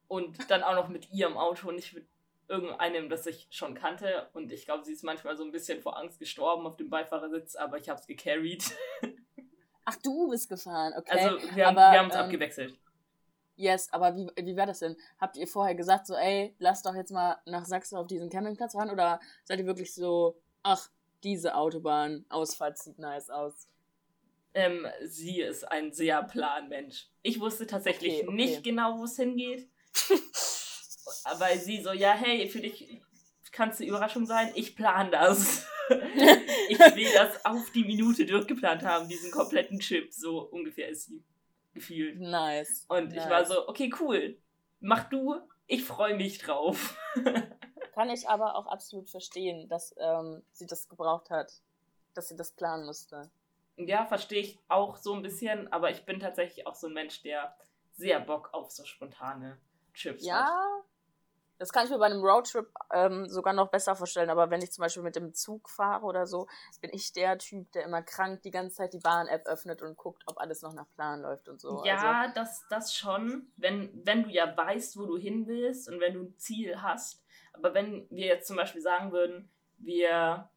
[0.07, 2.07] Und dann auch noch mit ihrem Auto und nicht mit
[2.47, 4.29] irgendeinem, das ich schon kannte.
[4.31, 7.57] Und ich glaube, sie ist manchmal so ein bisschen vor Angst gestorben auf dem Beifahrersitz,
[7.57, 8.63] aber ich habe es gecarried.
[9.85, 11.19] Ach, du bist gefahren, okay.
[11.19, 12.79] Also wir haben, aber, wir haben uns ähm, abgewechselt.
[13.57, 14.95] Yes, aber wie, wie war das denn?
[15.19, 18.73] Habt ihr vorher gesagt, so, ey, lass doch jetzt mal nach Sachsen auf diesen Campingplatz
[18.73, 18.91] fahren?
[18.91, 20.89] Oder seid ihr wirklich so, ach,
[21.23, 23.67] diese Autobahn, Ausfahrt sieht nice aus?
[24.55, 27.09] Ähm, sie ist ein sehr Planmensch.
[27.21, 28.35] Ich wusste tatsächlich Okay, okay.
[28.35, 29.69] nicht genau, wo es hingeht.
[31.37, 33.01] Weil sie so, ja, hey, für dich
[33.51, 35.65] kann es eine Überraschung sein, ich plan das.
[35.89, 40.13] ich will das auf die Minute durchgeplant haben, diesen kompletten Chip.
[40.13, 41.21] So ungefähr ist sie
[41.73, 42.19] gefühlt.
[42.19, 42.85] Nice.
[42.87, 43.23] Und nice.
[43.23, 44.37] ich war so, okay, cool.
[44.79, 45.35] Mach du,
[45.67, 46.97] ich freue mich drauf.
[47.93, 51.51] Kann ich aber auch absolut verstehen, dass ähm, sie das gebraucht hat.
[52.13, 53.29] Dass sie das planen musste.
[53.77, 57.21] Ja, verstehe ich auch so ein bisschen, aber ich bin tatsächlich auch so ein Mensch,
[57.23, 57.55] der
[57.93, 59.57] sehr Bock auf so spontane
[59.93, 60.27] Trips hat.
[60.27, 60.83] Ja,
[61.57, 64.29] das kann ich mir bei einem Roadtrip ähm, sogar noch besser vorstellen.
[64.29, 66.47] Aber wenn ich zum Beispiel mit dem Zug fahre oder so,
[66.81, 70.23] bin ich der Typ, der immer krank die ganze Zeit die Bahn-App öffnet und guckt,
[70.25, 71.79] ob alles noch nach Plan läuft und so.
[71.79, 76.01] Also, Ja, das, das schon, wenn, wenn du ja weißt, wo du hin willst und
[76.01, 77.23] wenn du ein Ziel hast.
[77.53, 80.49] Aber wenn wir jetzt zum Beispiel sagen würden, wir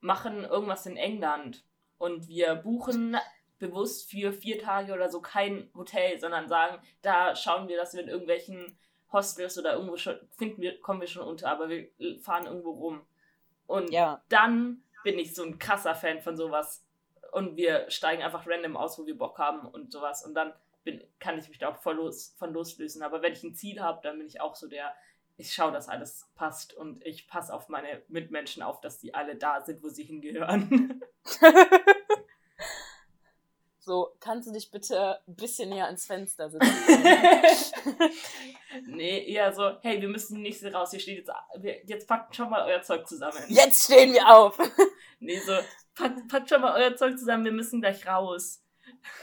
[0.00, 1.64] machen irgendwas in England
[2.00, 3.16] und wir buchen
[3.58, 8.02] bewusst für vier Tage oder so kein Hotel, sondern sagen, da schauen wir, dass wir
[8.02, 8.78] in irgendwelchen
[9.12, 11.88] Hostels oder irgendwo schon finden wir, kommen wir schon unter, aber wir
[12.22, 13.06] fahren irgendwo rum
[13.66, 14.22] Und ja.
[14.30, 16.86] dann bin ich so ein krasser Fan von sowas.
[17.32, 20.24] Und wir steigen einfach random aus, wo wir Bock haben und sowas.
[20.24, 23.02] Und dann bin, kann ich mich da auch voll los, von loslösen.
[23.02, 24.94] Aber wenn ich ein Ziel habe, dann bin ich auch so der,
[25.40, 29.36] ich schaue, dass alles passt und ich passe auf meine Mitmenschen auf, dass die alle
[29.36, 31.02] da sind, wo sie hingehören.
[33.82, 36.70] So, kannst du dich bitte ein bisschen näher ans Fenster setzen?
[38.86, 42.50] nee, eher so, hey, wir müssen nicht so raus, hier steht jetzt, jetzt packt schon
[42.50, 43.42] mal euer Zeug zusammen.
[43.48, 44.58] Jetzt stehen wir auf!
[45.18, 45.56] nee, so,
[45.94, 48.62] packt, packt schon mal euer Zeug zusammen, wir müssen gleich raus.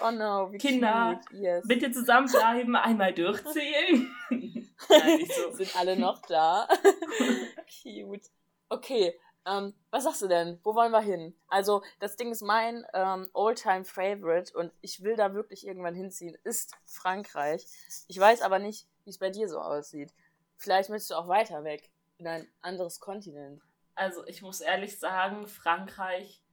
[0.04, 1.68] Oh no, wie Kinder, yes.
[1.68, 4.16] bitte zusammenbleiben, einmal durchzählen.
[4.30, 5.52] Nein, so.
[5.54, 6.68] Sind alle noch da?
[7.84, 8.30] cute.
[8.70, 9.14] Okay,
[9.48, 10.60] ähm, was sagst du denn?
[10.64, 11.34] Wo wollen wir hin?
[11.48, 16.38] Also, das Ding ist mein ähm, All-Time Favorite und ich will da wirklich irgendwann hinziehen,
[16.44, 17.66] ist Frankreich.
[18.08, 20.14] Ich weiß aber nicht, wie es bei dir so aussieht.
[20.58, 23.62] Vielleicht möchtest du auch weiter weg, in ein anderes Kontinent.
[23.96, 26.44] Also, ich muss ehrlich sagen, Frankreich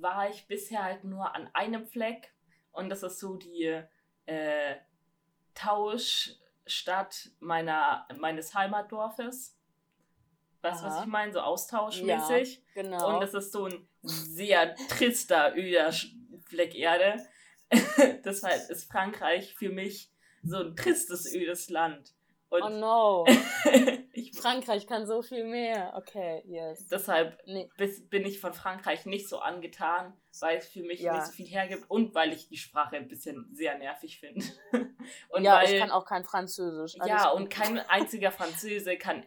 [0.00, 2.32] war ich bisher halt nur an einem Fleck
[2.76, 3.82] und das ist so die
[4.26, 4.76] äh,
[5.54, 9.56] Tauschstadt meiner, meines Heimatdorfes.
[10.62, 11.32] Weißt du, was ich meine?
[11.32, 12.62] So austauschmäßig.
[12.74, 13.14] Ja, genau.
[13.14, 15.92] Und das ist so ein sehr trister, öder
[16.44, 17.24] Fleck Erde.
[18.24, 20.10] Deshalb ist Frankreich für mich
[20.42, 22.14] so ein tristes, ödes Land.
[22.48, 23.24] Und oh no.
[24.46, 25.94] ich, Frankreich kann so viel mehr.
[25.96, 26.86] Okay, yes.
[26.88, 27.68] Deshalb nee.
[28.10, 31.14] bin ich von Frankreich nicht so angetan, weil es für mich ja.
[31.14, 34.44] nicht so viel hergibt und weil ich die Sprache ein bisschen sehr nervig finde.
[35.38, 36.96] ja, weil, ich kann auch kein Französisch.
[37.04, 39.24] ja, und kein einziger Französe kann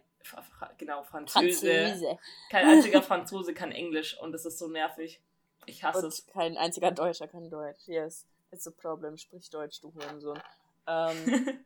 [0.77, 1.71] genau, Französe.
[1.71, 2.19] Französe.
[2.49, 5.21] Kein einziger Franzose kann Englisch und das ist so nervig.
[5.65, 6.25] Ich hasse und es.
[6.27, 7.87] Kein einziger Deutscher kann Deutsch.
[7.87, 9.17] Yes, it's a problem.
[9.17, 10.41] Sprich Deutsch, du Hurensohn.
[10.87, 11.59] Ähm,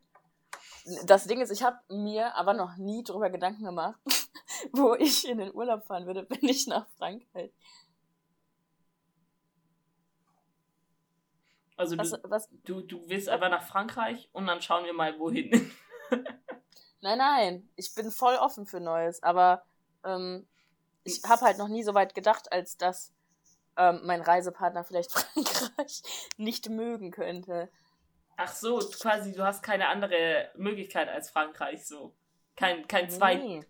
[1.04, 3.98] das Ding ist, ich habe mir aber noch nie darüber Gedanken gemacht,
[4.72, 7.52] wo ich in den Urlaub fahren würde, wenn ich nach Frankreich.
[11.76, 12.48] Also was, du, was?
[12.64, 15.72] Du, du willst einfach nach Frankreich und dann schauen wir mal wohin.
[17.00, 19.62] Nein, nein, ich bin voll offen für Neues, aber
[20.04, 20.48] ähm,
[21.02, 23.12] ich habe halt noch nie so weit gedacht, als dass
[23.76, 26.02] ähm, mein Reisepartner vielleicht Frankreich
[26.38, 27.70] nicht mögen könnte.
[28.36, 32.12] Ach so, quasi, du hast keine andere Möglichkeit als Frankreich, so.
[32.56, 33.64] Kein, kein, Zweit, nee.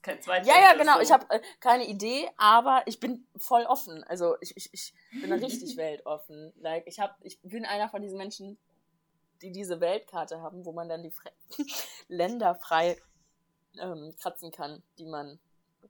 [0.00, 0.46] kein Zweit.
[0.46, 0.94] Ja, ja, genau.
[0.94, 1.00] So.
[1.00, 4.02] Ich habe äh, keine Idee, aber ich bin voll offen.
[4.04, 6.52] Also ich, ich, ich bin richtig weltoffen.
[6.58, 8.56] Like, ich, hab, ich bin einer von diesen Menschen,
[9.42, 11.30] die diese Weltkarte haben, wo man dann die Fre
[12.08, 12.96] Länder frei
[13.78, 15.38] ähm, kratzen kann, die man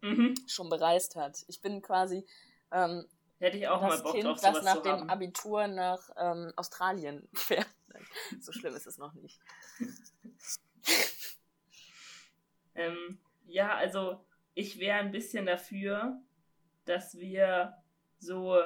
[0.00, 0.34] mhm.
[0.48, 1.44] schon bereist hat.
[1.46, 2.26] Ich bin quasi
[2.72, 3.06] ähm,
[3.40, 5.10] Hätte ich auch das mal Bock kind, drauf, das nach dem haben.
[5.10, 7.66] Abitur nach ähm, Australien fährt.
[8.38, 9.40] so schlimm ist es noch nicht.
[12.74, 14.22] ähm, ja, also
[14.54, 16.20] ich wäre ein bisschen dafür,
[16.84, 17.78] dass wir
[18.18, 18.62] so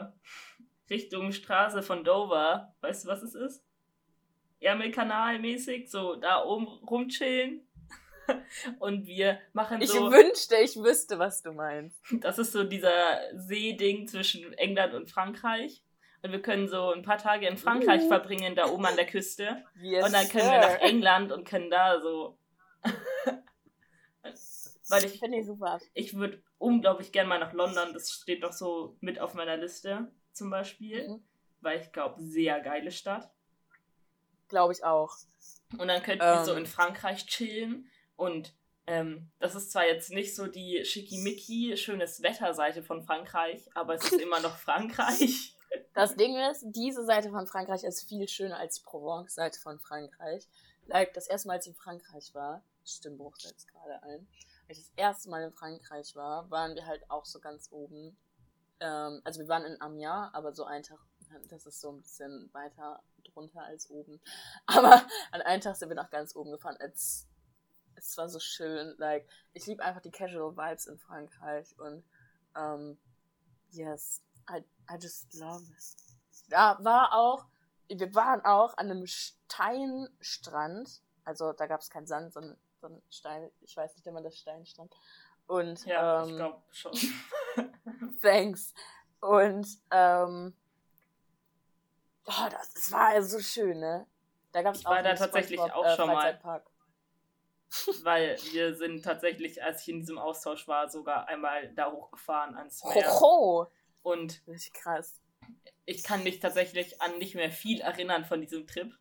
[0.90, 3.64] Richtung Straße von Dover, weißt du, was es ist?
[4.58, 7.64] Ärmelkanal mäßig, so da oben rumchillen.
[8.78, 10.08] Und wir machen so.
[10.08, 12.00] Ich wünschte, ich wüsste, was du meinst.
[12.20, 15.82] Das ist so dieser Seeding zwischen England und Frankreich.
[16.22, 18.08] Und wir können so ein paar Tage in Frankreich uh.
[18.08, 19.62] verbringen, da oben an der Küste.
[19.82, 20.52] Yes, und dann können sir.
[20.52, 22.38] wir nach England und können da so.
[24.88, 25.18] Weil ich.
[25.18, 25.78] Finde ich super.
[25.92, 27.92] Ich würde unglaublich gern mal nach London.
[27.92, 31.08] Das steht doch so mit auf meiner Liste, zum Beispiel.
[31.08, 31.22] Mhm.
[31.60, 33.30] Weil ich glaube, sehr geile Stadt.
[34.48, 35.14] Glaube ich auch.
[35.78, 36.58] Und dann könnten ähm, wir so ähm.
[36.58, 37.90] in Frankreich chillen.
[38.16, 38.54] Und
[38.86, 44.04] ähm, das ist zwar jetzt nicht so die schickimicki, schönes Wetterseite von Frankreich, aber es
[44.04, 45.50] ist immer noch Frankreich.
[45.92, 50.46] Das Ding ist, diese Seite von Frankreich ist viel schöner als die Provence-Seite von Frankreich.
[50.86, 54.28] Like, das erste Mal, als ich in Frankreich war, Stimmbruch setzt gerade ein,
[54.68, 58.16] als ich das erste Mal in Frankreich war, waren wir halt auch so ganz oben.
[58.80, 60.98] Ähm, also wir waren in Amiens, aber so einen Tag,
[61.48, 64.20] das ist so ein bisschen weiter drunter als oben.
[64.66, 66.76] Aber an einem Tag sind wir nach ganz oben gefahren.
[66.78, 67.26] Es,
[68.04, 68.94] es war so schön.
[68.98, 72.04] Like, ich liebe einfach die Casual Vibes in Frankreich und
[72.56, 72.98] um,
[73.70, 74.58] yes, I,
[74.90, 75.96] I just love it.
[76.48, 77.46] Da war auch,
[77.88, 81.00] wir waren auch an einem Steinstrand.
[81.24, 84.22] Also da gab es keinen Sand, sondern so ein Stein, ich weiß nicht, wie man
[84.22, 84.94] das Steinstrand.
[85.46, 86.92] Und ja, ähm, ich glaube schon.
[88.22, 88.74] thanks.
[89.20, 90.54] Und ähm,
[92.26, 94.06] Oh, das, das war so schön, ne?
[94.52, 96.40] Da gab's ich auch war da tatsächlich auch äh, schon mal.
[98.02, 102.84] Weil wir sind tatsächlich, als ich in diesem Austausch war, sogar einmal da hochgefahren ans
[102.84, 103.20] Meer.
[103.20, 103.66] Hoho.
[104.02, 104.42] Und
[104.74, 105.20] krass.
[105.86, 108.92] Ich kann mich tatsächlich an nicht mehr viel erinnern von diesem Trip.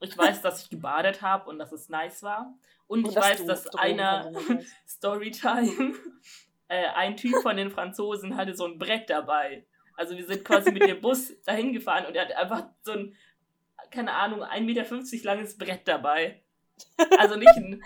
[0.00, 2.54] Ich weiß, dass ich gebadet habe und dass es nice war.
[2.86, 4.32] Und, und ich weiß, dass einer
[4.88, 5.94] Storytime
[6.68, 9.66] äh, ein Typ von den Franzosen hatte so ein Brett dabei.
[9.96, 13.16] Also wir sind quasi mit dem Bus dahin gefahren und er hat einfach so ein,
[13.90, 16.42] keine Ahnung, 1,50 Meter langes Brett dabei.
[17.18, 17.82] Also nicht ein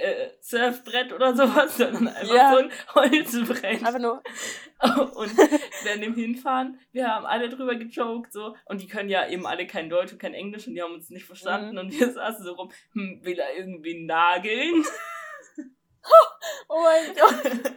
[0.00, 2.52] äh, Surfbrett oder sowas, sondern einfach ja.
[2.52, 3.84] so ein Holzbrett.
[3.84, 4.22] Aber nur.
[5.14, 5.36] Und
[5.84, 9.66] während dem Hinfahren, wir haben alle drüber gejoked, so, und die können ja eben alle
[9.66, 11.78] kein Deutsch und kein Englisch und die haben uns nicht verstanden mhm.
[11.78, 14.82] und wir saßen so rum, hm, will er irgendwie nageln?
[16.68, 17.74] oh mein Gott.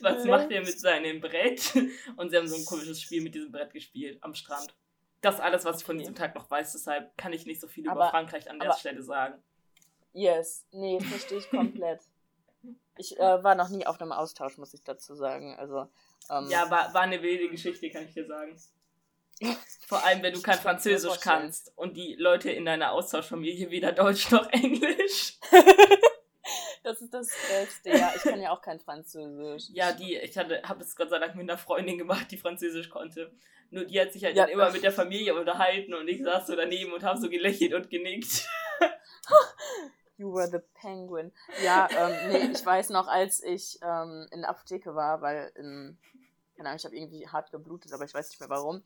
[0.00, 1.72] Was macht er mit seinem Brett?
[2.16, 4.76] Und sie haben so ein komisches Spiel mit diesem Brett gespielt am Strand.
[5.20, 7.66] Das ist alles, was ich von diesem Tag noch weiß, deshalb kann ich nicht so
[7.66, 9.42] viel aber, über Frankreich an der Stelle sagen.
[10.14, 12.00] Yes, nee, verstehe ich komplett.
[12.96, 15.56] Ich äh, war noch nie auf einem Austausch, muss ich dazu sagen.
[15.58, 15.88] Also,
[16.30, 18.56] ähm, ja, war, war eine wilde Geschichte, kann ich dir sagen.
[19.86, 24.30] Vor allem, wenn du kein Französisch kannst und die Leute in deiner Austauschfamilie weder Deutsch
[24.30, 25.38] noch Englisch.
[26.84, 28.12] das ist das Beste, ja.
[28.14, 29.64] Ich kann ja auch kein Französisch.
[29.70, 33.32] Ja, die, ich habe es Gott sei Dank mit einer Freundin gemacht, die Französisch konnte.
[33.70, 34.44] Nur die hat sich halt ja.
[34.44, 37.74] dann immer mit der Familie unterhalten und ich saß so daneben und habe so gelächelt
[37.74, 38.48] und genickt.
[40.16, 41.32] You were the penguin.
[41.62, 45.98] Ja, ähm, nee, ich weiß noch, als ich ähm, in der Apotheke war, weil in,
[46.56, 48.82] keine Ahnung, ich habe irgendwie hart geblutet, aber ich weiß nicht mehr warum.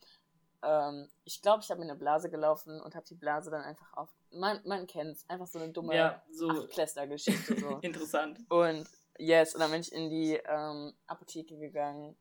[0.63, 3.93] Ähm, ich glaube, ich habe mir eine Blase gelaufen und habe die Blase dann einfach
[3.93, 4.09] auf.
[4.31, 7.59] Man, man kennt's, einfach so eine dumme ja, so Achtklässler-Geschichte.
[7.59, 7.77] So.
[7.81, 8.39] Interessant.
[8.49, 8.87] Und
[9.17, 12.17] yes, und dann bin ich in die ähm, Apotheke gegangen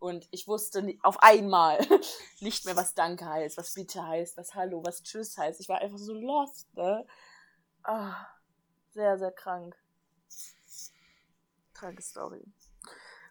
[0.00, 1.78] und ich wusste auf einmal
[2.40, 5.60] nicht mehr, was Danke heißt, was Bitte heißt, was Hallo, was Tschüss heißt.
[5.60, 7.06] Ich war einfach so lost, ne?
[7.84, 8.26] Ah,
[8.90, 9.76] sehr, sehr krank.
[11.74, 12.44] Kranke Story.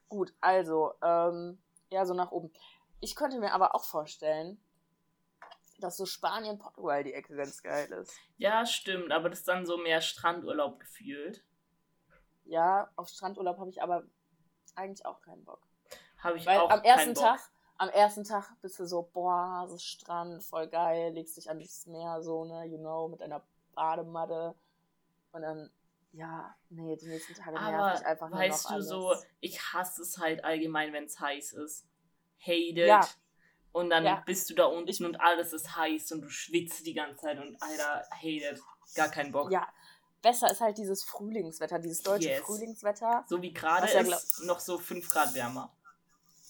[0.08, 2.52] Gut, also, ähm, ja, so nach oben.
[3.00, 4.60] Ich könnte mir aber auch vorstellen,
[5.80, 8.18] dass so Spanien, Portugal die Ecke ganz geil ist.
[8.38, 11.46] Ja, stimmt, aber das ist dann so mehr Strandurlaub gefühlt.
[12.46, 14.04] Ja, auf Strandurlaub habe ich aber
[14.76, 15.62] eigentlich auch keinen Bock.
[16.18, 17.24] Habe ich Weil auch am ersten Bock.
[17.24, 17.40] Tag,
[17.78, 21.86] am ersten Tag bist du so, boah, so Strand, voll geil, legst dich an das
[21.86, 23.46] Meer, so, ne, you know, mit einer
[23.80, 24.56] Badematte.
[25.32, 25.70] Und dann,
[26.12, 28.88] ja, nee, die nächsten Tage nervt mich einfach nur Weißt du alles.
[28.88, 31.86] so, ich hasse es halt allgemein, wenn es heiß ist.
[32.42, 32.88] Hated.
[32.88, 33.08] Ja.
[33.72, 34.24] Und dann ja.
[34.26, 37.62] bist du da unten und alles ist heiß und du schwitzt die ganze Zeit und
[37.62, 38.60] Alter, hated.
[38.96, 39.52] Gar keinen Bock.
[39.52, 39.68] Ja.
[40.22, 42.42] Besser ist halt dieses Frühlingswetter, dieses deutsche yes.
[42.42, 43.24] Frühlingswetter.
[43.28, 45.72] So wie gerade ist, noch so 5 Grad wärmer.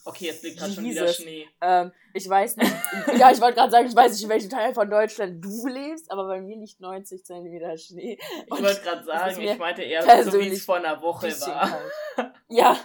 [0.10, 1.48] Okay, jetzt liegt gerade schon wieder Schnee.
[1.62, 2.74] Ähm, ich weiß nicht.
[3.20, 6.10] ja, ich wollte gerade sagen, ich weiß nicht, in welchem Teil von Deutschland du lebst,
[6.12, 8.18] aber bei mir liegt 90 cm Schnee.
[8.46, 11.80] ich wollte gerade sagen, ich meinte eher so, wie es vor einer Woche war.
[12.48, 12.76] ja,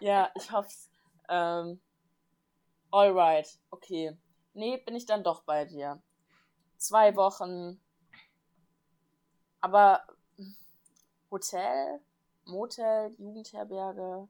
[0.00, 0.88] ja, ich hoff's.
[1.28, 1.82] Ähm,
[2.90, 4.16] alright, okay.
[4.54, 6.00] Nee, bin ich dann doch bei dir.
[6.78, 7.78] Zwei Wochen.
[9.60, 10.02] Aber
[11.30, 12.00] Hotel,
[12.46, 14.28] Motel, Jugendherberge,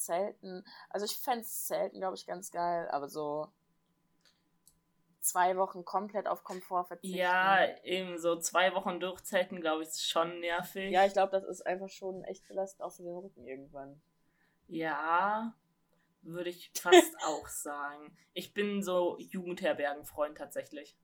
[0.00, 0.64] Zelten.
[0.88, 3.48] Also ich fände Zelten, glaube ich, ganz geil, aber so
[5.20, 7.16] zwei Wochen komplett auf Komfort verzichten.
[7.16, 10.90] Ja, eben so zwei Wochen durchzelten, glaube ich, ist schon nervig.
[10.90, 14.00] Ja, ich glaube, das ist einfach schon echt belastend auch für den Rücken irgendwann.
[14.66, 15.54] Ja,
[16.22, 18.16] würde ich fast auch sagen.
[18.32, 20.96] Ich bin so Jugendherbergenfreund tatsächlich.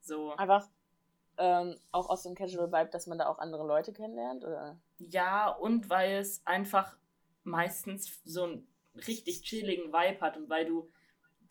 [0.00, 0.34] So.
[0.36, 0.68] Einfach
[1.38, 4.78] ähm, auch aus dem Casual Vibe, dass man da auch andere Leute kennenlernt, oder?
[4.98, 6.96] Ja, und weil es einfach
[7.44, 8.68] meistens so einen
[9.06, 10.90] richtig chilligen Vibe hat und weil du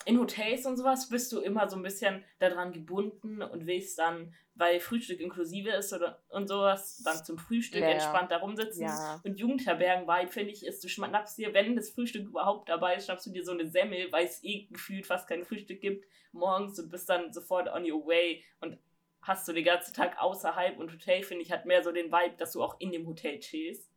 [0.05, 4.33] in Hotels und sowas bist du immer so ein bisschen daran gebunden und willst dann,
[4.53, 8.83] weil Frühstück inklusive ist oder und sowas, dann zum Frühstück ja, entspannt da rumsitzen.
[8.83, 9.19] Ja.
[9.23, 13.25] Und Jugendherbergen-Vibe, finde ich, ist, du schnappst dir, wenn das Frühstück überhaupt dabei ist, schnappst
[13.25, 16.89] du dir so eine Semmel, weil es eh gefühlt fast kein Frühstück gibt, morgens und
[16.89, 18.77] bist dann sofort on your way und
[19.21, 22.37] hast du den ganzen Tag außerhalb und Hotel, finde ich, hat mehr so den Vibe,
[22.37, 23.91] dass du auch in dem Hotel chillst.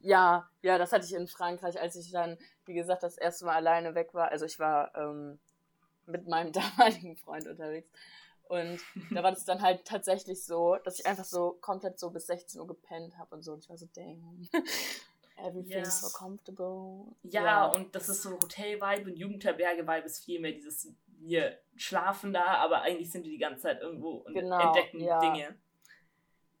[0.00, 3.56] Ja, ja, das hatte ich in Frankreich, als ich dann, wie gesagt, das erste Mal
[3.56, 4.30] alleine weg war.
[4.30, 5.38] Also ich war ähm,
[6.06, 7.90] mit meinem damaligen Freund unterwegs.
[8.48, 8.80] Und
[9.10, 12.60] da war das dann halt tatsächlich so, dass ich einfach so komplett so bis 16
[12.60, 13.52] Uhr gepennt habe und so.
[13.52, 14.48] Und ich war so, dang.
[15.36, 16.08] Everything's yeah.
[16.08, 17.14] so comfortable.
[17.22, 22.32] Ja, ja, und das ist so Hotel-Vibe und Jugendherberge-Vibe ist viel mehr dieses, wir schlafen
[22.32, 25.20] da, aber eigentlich sind wir die ganze Zeit irgendwo und genau, entdecken ja.
[25.20, 25.56] Dinge.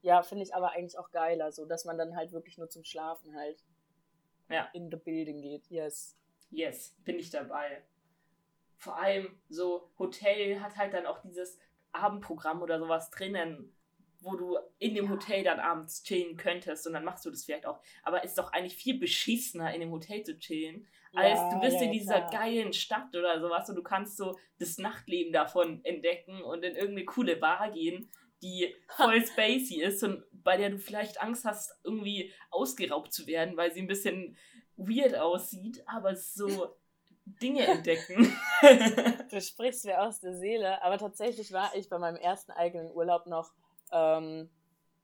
[0.02, 2.84] Ja, finde ich aber eigentlich auch geiler, so dass man dann halt wirklich nur zum
[2.84, 3.64] Schlafen halt
[4.48, 4.68] ja.
[4.72, 5.68] in the building geht.
[5.68, 6.16] Yes.
[6.50, 7.82] Yes, bin ich dabei.
[8.76, 11.58] Vor allem so Hotel hat halt dann auch dieses
[11.92, 13.74] Abendprogramm oder sowas drinnen,
[14.20, 17.66] wo du in dem Hotel dann abends chillen könntest und dann machst du das vielleicht
[17.66, 17.80] auch.
[18.02, 21.76] Aber ist doch eigentlich viel beschissener, in dem Hotel zu chillen, als ja, du bist
[21.76, 22.42] ja, in dieser klar.
[22.42, 27.04] geilen Stadt oder sowas und du kannst so das Nachtleben davon entdecken und in irgendeine
[27.04, 28.10] coole Bar gehen,
[28.42, 33.56] die voll spacey ist und bei der du vielleicht Angst hast, irgendwie ausgeraubt zu werden,
[33.56, 34.36] weil sie ein bisschen
[34.76, 36.74] weird aussieht, aber so
[37.42, 38.34] Dinge entdecken.
[39.30, 43.26] du sprichst mir aus der Seele, aber tatsächlich war ich bei meinem ersten eigenen Urlaub
[43.26, 43.52] noch,
[43.92, 44.48] ähm,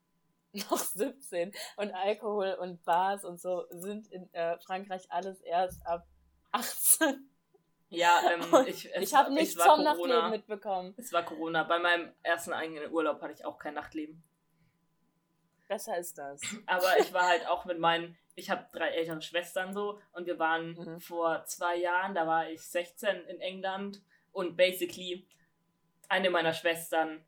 [0.52, 6.06] noch 17 und Alkohol und Bars und so sind in äh, Frankreich alles erst ab
[6.52, 7.28] 18.
[7.94, 9.94] Ja, ähm, ich, ich habe nichts vom Corona.
[9.94, 10.94] Nachtleben mitbekommen.
[10.96, 11.64] Es war Corona.
[11.64, 14.22] Bei meinem ersten eigenen Urlaub hatte ich auch kein Nachtleben.
[15.68, 16.40] Besser ist das.
[16.66, 20.38] Aber ich war halt auch mit meinen, ich habe drei ältere Schwestern so und wir
[20.38, 21.00] waren mhm.
[21.00, 25.26] vor zwei Jahren, da war ich 16 in England und basically
[26.08, 27.24] eine meiner Schwestern,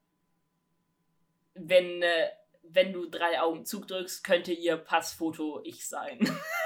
[1.54, 2.30] wenn, äh,
[2.62, 6.18] wenn du drei Augen zudrückst, könnte ihr Passfoto ich sein.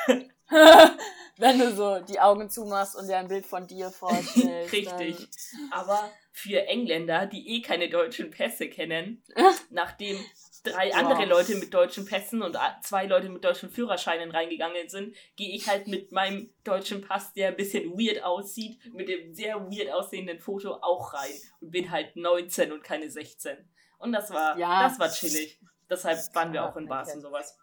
[1.36, 4.72] wenn du so die Augen zumachst und dir ein Bild von dir vorstellst.
[4.72, 5.28] Richtig.
[5.70, 9.22] Aber für Engländer, die eh keine deutschen Pässe kennen,
[9.70, 10.18] nachdem
[10.62, 15.54] drei andere Leute mit deutschen Pässen und zwei Leute mit deutschen Führerscheinen reingegangen sind, gehe
[15.54, 19.90] ich halt mit meinem deutschen Pass, der ein bisschen weird aussieht, mit dem sehr weird
[19.90, 23.56] aussehenden Foto auch rein und bin halt 19 und keine 16.
[23.98, 24.88] Und das war, ja.
[24.88, 25.60] das war chillig.
[25.88, 27.58] Deshalb waren wir auch in Bars und sowas.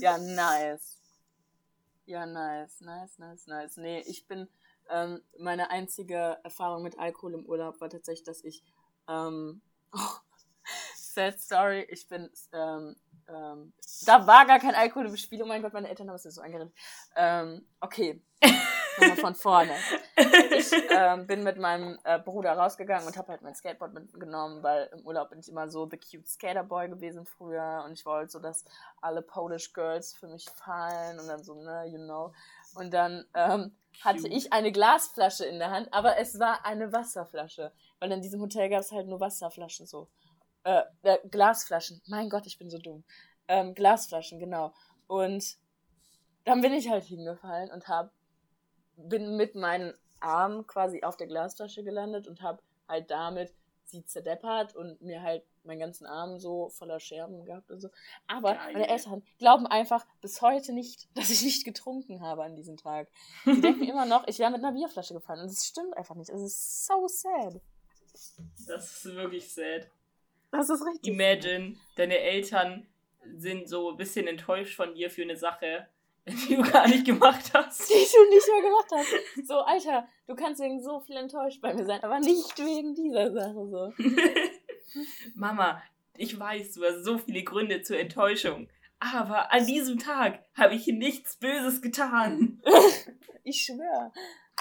[0.00, 0.95] ja, nice.
[2.06, 3.76] Ja, nice, nice, nice, nice.
[3.78, 4.48] Nee, ich bin,
[4.90, 8.62] ähm, meine einzige Erfahrung mit Alkohol im Urlaub war tatsächlich, dass ich,
[9.08, 9.60] ähm,
[9.92, 9.98] oh,
[10.96, 12.94] sad story, ich bin, ähm,
[13.28, 13.72] ähm,
[14.04, 16.40] da war gar kein Alkohol im Spiel, oh mein Gott, meine Eltern haben es so
[16.40, 16.72] angeredet.
[17.16, 18.22] Ähm, okay,
[18.98, 19.72] nochmal von vorne.
[20.50, 24.90] Ich ähm, bin mit meinem äh, Bruder rausgegangen und habe halt mein Skateboard mitgenommen, weil
[24.92, 28.38] im Urlaub bin ich immer so the cute Skaterboy gewesen früher und ich wollte so,
[28.38, 28.64] dass
[29.00, 32.32] alle Polish Girls für mich fallen und dann so, ne, you know.
[32.74, 37.72] Und dann ähm, hatte ich eine Glasflasche in der Hand, aber es war eine Wasserflasche,
[37.98, 40.08] weil in diesem Hotel gab es halt nur Wasserflaschen so.
[40.64, 42.02] Äh, äh, Glasflaschen.
[42.06, 43.04] Mein Gott, ich bin so dumm.
[43.48, 44.74] Ähm, Glasflaschen, genau.
[45.06, 45.56] Und
[46.44, 48.12] dann bin ich halt hingefallen und hab,
[48.96, 53.52] bin mit meinen Armen quasi auf der Glasflasche gelandet und hab halt damit
[53.84, 57.88] sie zerdeppert und mir halt meinen ganzen Arm so voller Scherben gehabt und so.
[58.26, 58.72] Aber Geil.
[58.72, 63.08] meine Eltern glauben einfach bis heute nicht, dass ich nicht getrunken habe an diesem Tag.
[63.44, 65.40] Sie denken immer noch, ich wäre mit einer Bierflasche gefallen.
[65.40, 66.30] Und es stimmt einfach nicht.
[66.30, 67.60] Es ist so sad.
[68.66, 69.88] Das ist wirklich sad.
[70.50, 71.12] Das ist richtig.
[71.12, 72.86] Imagine, deine Eltern
[73.36, 75.88] sind so ein bisschen enttäuscht von dir für eine Sache,
[76.48, 77.88] die du gar nicht gemacht hast.
[77.88, 79.46] Die du nicht mehr gemacht hast.
[79.46, 83.32] So, Alter, du kannst wegen so viel enttäuscht bei mir sein, aber nicht wegen dieser
[83.32, 83.92] Sache so.
[85.36, 85.80] Mama,
[86.16, 88.68] ich weiß, du hast so viele Gründe zur Enttäuschung.
[88.98, 92.60] Aber an diesem Tag habe ich nichts Böses getan.
[93.44, 94.10] ich schwöre.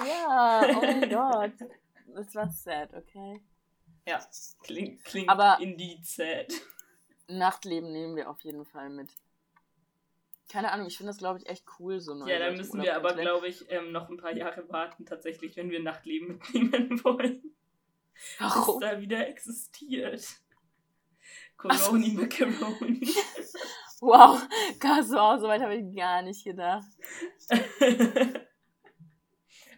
[0.05, 1.69] Ja, oh mein Gott.
[2.13, 3.41] Das war sad, okay?
[4.07, 4.19] Ja,
[4.61, 6.53] klingt, klingt Aber indeed sad.
[7.27, 9.09] Nachtleben nehmen wir auf jeden Fall mit.
[10.49, 13.13] Keine Ahnung, ich finde das, glaube ich, echt cool, so Ja, dann müssen wir aber,
[13.15, 17.55] glaube ich, ähm, noch ein paar Jahre warten, tatsächlich, wenn wir Nachtleben mitnehmen wollen.
[18.39, 18.79] Warum?
[18.79, 20.25] Das da wieder existiert.
[21.57, 22.21] Coroni so.
[22.21, 23.01] Macaroni.
[24.01, 24.39] wow,
[24.79, 26.85] wow, so weit habe ich gar nicht gedacht.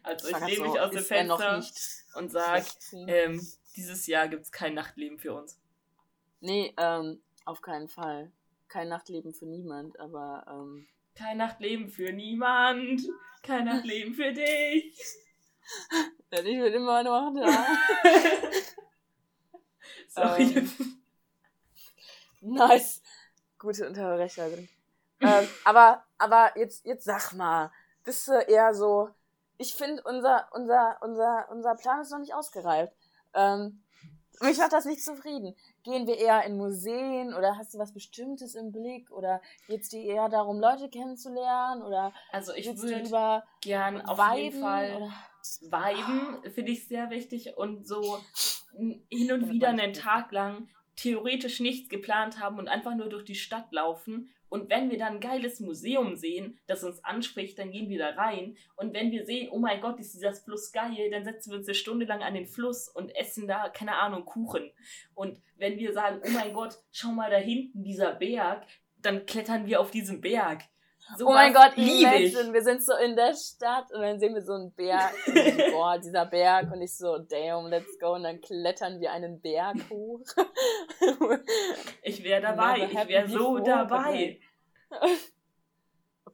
[0.03, 1.63] also ich lehne mich aus dem Fenster
[2.15, 2.65] und sage,
[3.07, 3.41] ähm,
[3.75, 5.59] dieses Jahr gibt es kein Nachtleben für uns.
[6.39, 8.31] Nee, ähm, auf keinen Fall.
[8.67, 10.45] Kein Nachtleben für niemand, aber.
[10.49, 13.01] Ähm, kein Nachtleben für niemand.
[13.41, 14.99] Kein Nachtleben für dich.
[16.31, 17.65] Denn ich bin immer noch da.
[20.09, 20.43] Sorry.
[20.43, 21.01] Ähm,
[22.41, 23.01] nice.
[23.57, 24.69] Gute Unterbrecherin.
[25.21, 27.71] ähm, aber, aber jetzt, jetzt sag mal,
[28.03, 29.09] bist du eher so.
[29.57, 32.93] Ich finde, unser, unser, unser, unser Plan ist noch nicht ausgereift.
[33.33, 33.81] Ähm,
[34.41, 35.55] mich macht das nicht zufrieden.
[35.87, 39.09] Gehen wir eher in Museen oder hast du was Bestimmtes im Blick?
[39.09, 41.81] Oder geht es dir eher darum, Leute kennenzulernen?
[41.81, 45.09] Oder also ich würde gern auf jeden Fall
[45.61, 48.19] Viben finde ich sehr wichtig und so
[49.09, 50.67] hin und wieder einen Tag lang
[50.97, 55.15] theoretisch nichts geplant haben und einfach nur durch die Stadt laufen und wenn wir dann
[55.15, 58.55] ein geiles Museum sehen, das uns anspricht, dann gehen wir da rein.
[58.75, 61.67] Und wenn wir sehen, oh mein Gott, ist dieser Fluss geil, dann setzen wir uns
[61.67, 64.71] eine Stunde lang an den Fluss und essen da, keine Ahnung, Kuchen.
[65.15, 68.65] Und wenn wir sagen, oh mein Gott, schau mal da hinten, dieser Berg,
[69.01, 70.63] dann klettern wir auf diesen Berg.
[71.15, 74.41] So oh mein Gott, imagine, wir sind so in der Stadt und dann sehen wir
[74.41, 75.13] so einen Berg.
[75.27, 76.71] Und boah, dieser Berg.
[76.71, 78.15] Und ich so, damn, let's go.
[78.15, 80.21] Und dann klettern wir einen Berg hoch.
[82.01, 82.89] ich wäre dabei.
[82.91, 84.39] Ich wäre so dabei.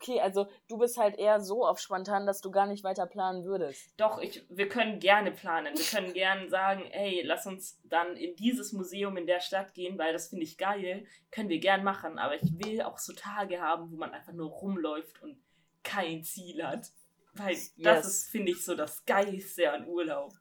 [0.04, 3.46] Okay, also du bist halt eher so auf spontan, dass du gar nicht weiter planen
[3.46, 3.94] würdest.
[3.96, 5.78] Doch, ich, wir können gerne planen.
[5.78, 9.98] Wir können gerne sagen, ey, lass uns dann in dieses Museum in der Stadt gehen,
[9.98, 11.06] weil das finde ich geil.
[11.32, 14.50] Können wir gern machen, aber ich will auch so Tage haben, wo man einfach nur
[14.50, 15.42] rumläuft und
[15.84, 16.92] kein Ziel hat.
[17.34, 17.74] Weil yes.
[17.78, 20.34] das ist, finde ich, so das Geilste an Urlaub.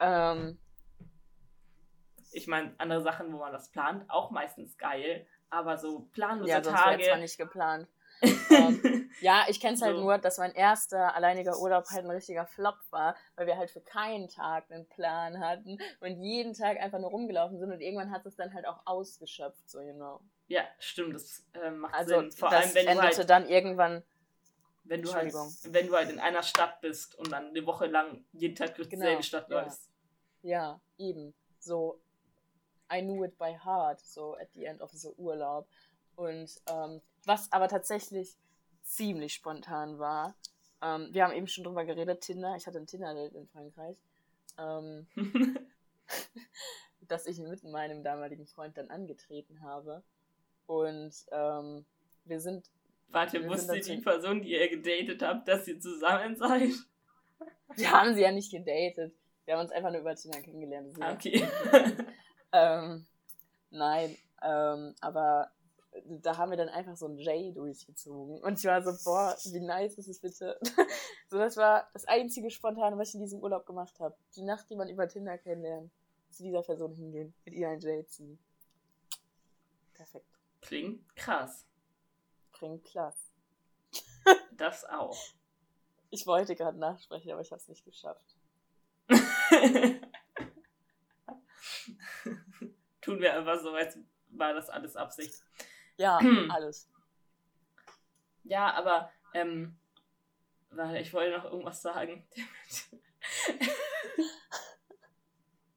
[0.00, 0.58] Ähm.
[2.32, 5.26] Ich meine, andere Sachen, wo man das plant, auch meistens geil.
[5.50, 7.06] Aber so planlose ja, Tage.
[7.06, 7.86] Ja, nicht geplant.
[8.22, 10.02] Ähm, ja, ich kenne es halt so.
[10.02, 13.80] nur, dass mein erster alleiniger Urlaub halt ein richtiger Flop war, weil wir halt für
[13.80, 18.26] keinen Tag einen Plan hatten und jeden Tag einfach nur rumgelaufen sind und irgendwann hat
[18.26, 20.20] es dann halt auch ausgeschöpft, so you know.
[20.48, 22.32] Ja, stimmt, das äh, macht also, Sinn.
[22.32, 24.02] Vor allem, wenn du halt, dann irgendwann
[24.88, 28.24] wenn du halt, wenn du halt in einer Stadt bist und dann eine Woche lang
[28.32, 29.60] jeden Tag durch genau, dieselbe Stadt ja.
[29.60, 29.90] läufst.
[30.42, 31.34] Ja, eben.
[31.58, 32.00] So,
[32.90, 35.68] I knew it by heart, so at the end of the Urlaub.
[36.18, 38.34] Und ähm, was aber tatsächlich
[38.82, 40.34] ziemlich spontan war,
[40.82, 43.96] ähm, wir haben eben schon drüber geredet, Tinder, ich hatte ein Tinder-Date in Frankreich,
[44.58, 45.06] ähm,
[47.02, 50.02] dass ich mit meinem damaligen Freund dann angetreten habe.
[50.66, 51.84] Und ähm,
[52.24, 52.68] wir sind.
[53.10, 56.72] Warte, wir wusste die Person, die ihr gedatet habt, dass ihr zusammen seid?
[57.76, 59.14] Wir haben sie ja nicht gedatet.
[59.44, 60.96] Wir haben uns einfach nur über Tinder kennengelernt.
[60.98, 61.46] Okay.
[62.52, 63.06] ähm,
[63.70, 65.52] nein, ähm, aber
[66.06, 68.42] da haben wir dann einfach so ein J durchgezogen.
[68.42, 70.58] Und ich war so, boah, wie nice ist es bitte.
[71.28, 74.16] so, das war das einzige Spontane, was ich in diesem Urlaub gemacht habe.
[74.36, 75.90] Die Nacht, die man über Tinder kennenlernt,
[76.30, 78.38] zu dieser Person hingehen, mit ihr ein J ziehen.
[79.94, 80.26] Perfekt.
[80.60, 81.66] Klingt krass.
[82.52, 83.30] Klingt klasse.
[84.52, 85.16] das auch.
[86.10, 88.34] Ich wollte gerade nachsprechen, aber ich habe es nicht geschafft.
[93.02, 93.98] Tun wir einfach so, als
[94.30, 95.34] war das alles Absicht.
[95.98, 96.18] Ja,
[96.50, 96.88] alles.
[98.44, 99.76] Ja, aber, ähm,
[100.70, 102.26] weil ich wollte noch irgendwas sagen.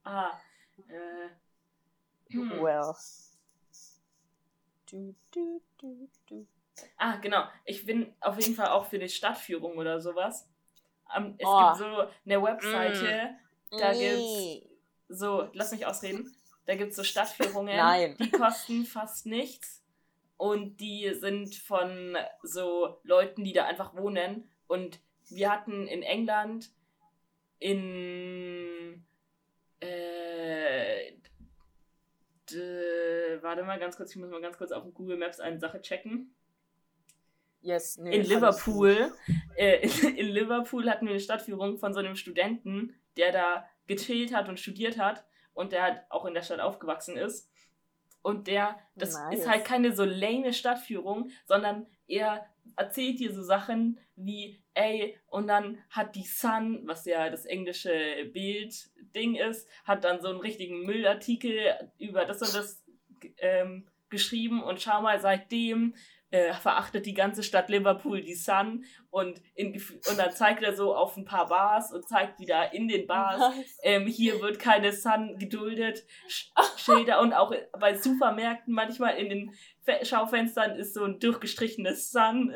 [0.03, 0.31] ah,
[0.87, 1.29] äh.
[2.33, 2.61] Hm.
[2.61, 2.93] Well.
[4.89, 6.47] Du, du, du, du.
[6.97, 7.45] Ah, genau.
[7.65, 10.47] Ich bin auf jeden Fall auch für die Stadtführung oder sowas.
[11.15, 11.65] Um, es oh.
[11.65, 13.35] gibt so eine Webseite,
[13.69, 13.77] mm.
[13.77, 14.69] da gibt's
[15.09, 16.33] so, lass mich ausreden.
[16.65, 18.15] Da gibt es so Stadtführungen, Nein.
[18.17, 19.80] die kosten fast nichts
[20.41, 24.49] und die sind von so Leuten, die da einfach wohnen.
[24.65, 26.71] Und wir hatten in England
[27.59, 29.05] in
[29.81, 31.11] äh,
[33.43, 36.33] warte mal ganz kurz, ich muss mal ganz kurz auf Google Maps eine Sache checken.
[37.61, 39.13] Yes, nee, in Liverpool,
[39.55, 44.33] äh, in, in Liverpool hatten wir eine Stadtführung von so einem Studenten, der da gechillt
[44.33, 45.23] hat und studiert hat
[45.53, 47.50] und der halt auch in der Stadt aufgewachsen ist.
[48.21, 49.39] Und der, das nice.
[49.39, 52.45] ist halt keine so lame Stadtführung, sondern er
[52.75, 58.29] erzählt dir so Sachen wie, ey, und dann hat die Sun, was ja das englische
[58.31, 62.83] Bildding ist, hat dann so einen richtigen Müllartikel über das und das
[63.37, 65.95] ähm, geschrieben und schau mal, seitdem
[66.31, 70.95] äh, verachtet die ganze Stadt Liverpool die Sun und, in, und dann zeigt er so
[70.95, 73.53] auf ein paar Bars und zeigt wieder in den Bars,
[73.83, 76.05] ähm, hier wird keine Sun geduldet,
[76.77, 79.53] Schilder und auch bei Supermärkten manchmal in den
[80.03, 82.53] Schaufenstern ist so ein durchgestrichenes Sun.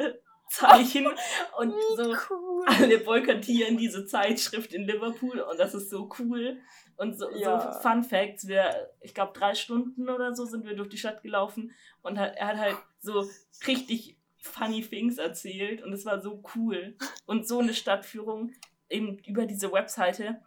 [0.47, 1.07] Zeichen
[1.57, 2.65] und so cool.
[2.67, 6.59] alle boykottieren diese Zeitschrift in Liverpool und das ist so cool.
[6.97, 7.73] Und so, ja.
[7.73, 11.23] so Fun Facts, wir, ich glaube, drei Stunden oder so sind wir durch die Stadt
[11.23, 13.30] gelaufen und er hat halt so
[13.68, 16.95] richtig funny things erzählt und es war so cool.
[17.26, 18.51] Und so eine Stadtführung
[18.89, 20.41] eben über diese Webseite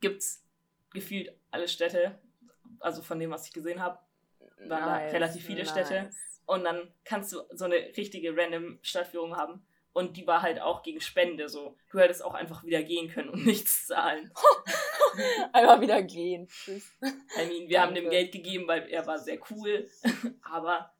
[0.00, 0.42] gibt es
[0.92, 2.18] gefühlt alle Städte,
[2.80, 3.98] also von dem, was ich gesehen habe,
[4.66, 5.70] waren nice, da relativ viele nice.
[5.70, 6.10] Städte.
[6.46, 9.64] Und dann kannst du so eine richtige random Stadtführung haben.
[9.92, 11.76] Und die war halt auch gegen Spende so.
[11.90, 14.32] Du hättest auch einfach wieder gehen können und nichts zahlen.
[15.52, 16.48] einfach wieder gehen.
[16.48, 16.92] Tschüss.
[17.02, 17.80] I mean, wir Danke.
[17.80, 19.88] haben dem Geld gegeben, weil er war sehr cool.
[20.42, 20.92] Aber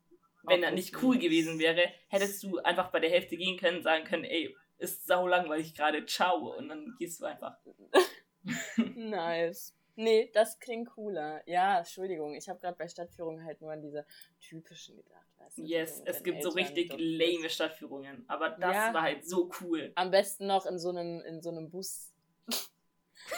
[0.43, 4.03] wenn er nicht cool gewesen wäre, hättest du einfach bei der Hälfte gehen können, sagen
[4.05, 6.55] können, ey, ist sau langweilig gerade, ciao.
[6.57, 7.57] Und dann gehst du einfach.
[8.95, 9.75] nice.
[9.95, 11.47] Nee, das klingt cooler.
[11.47, 14.05] Ja, Entschuldigung, ich habe gerade bei Stadtführungen halt nur an diese
[14.39, 15.27] typischen gedacht.
[15.37, 19.27] Weißt du, yes, es gibt Eltern so richtig lame Stadtführungen, aber das ja, war halt
[19.27, 19.91] so cool.
[19.95, 22.13] Am besten noch in so einem, in so einem Bus.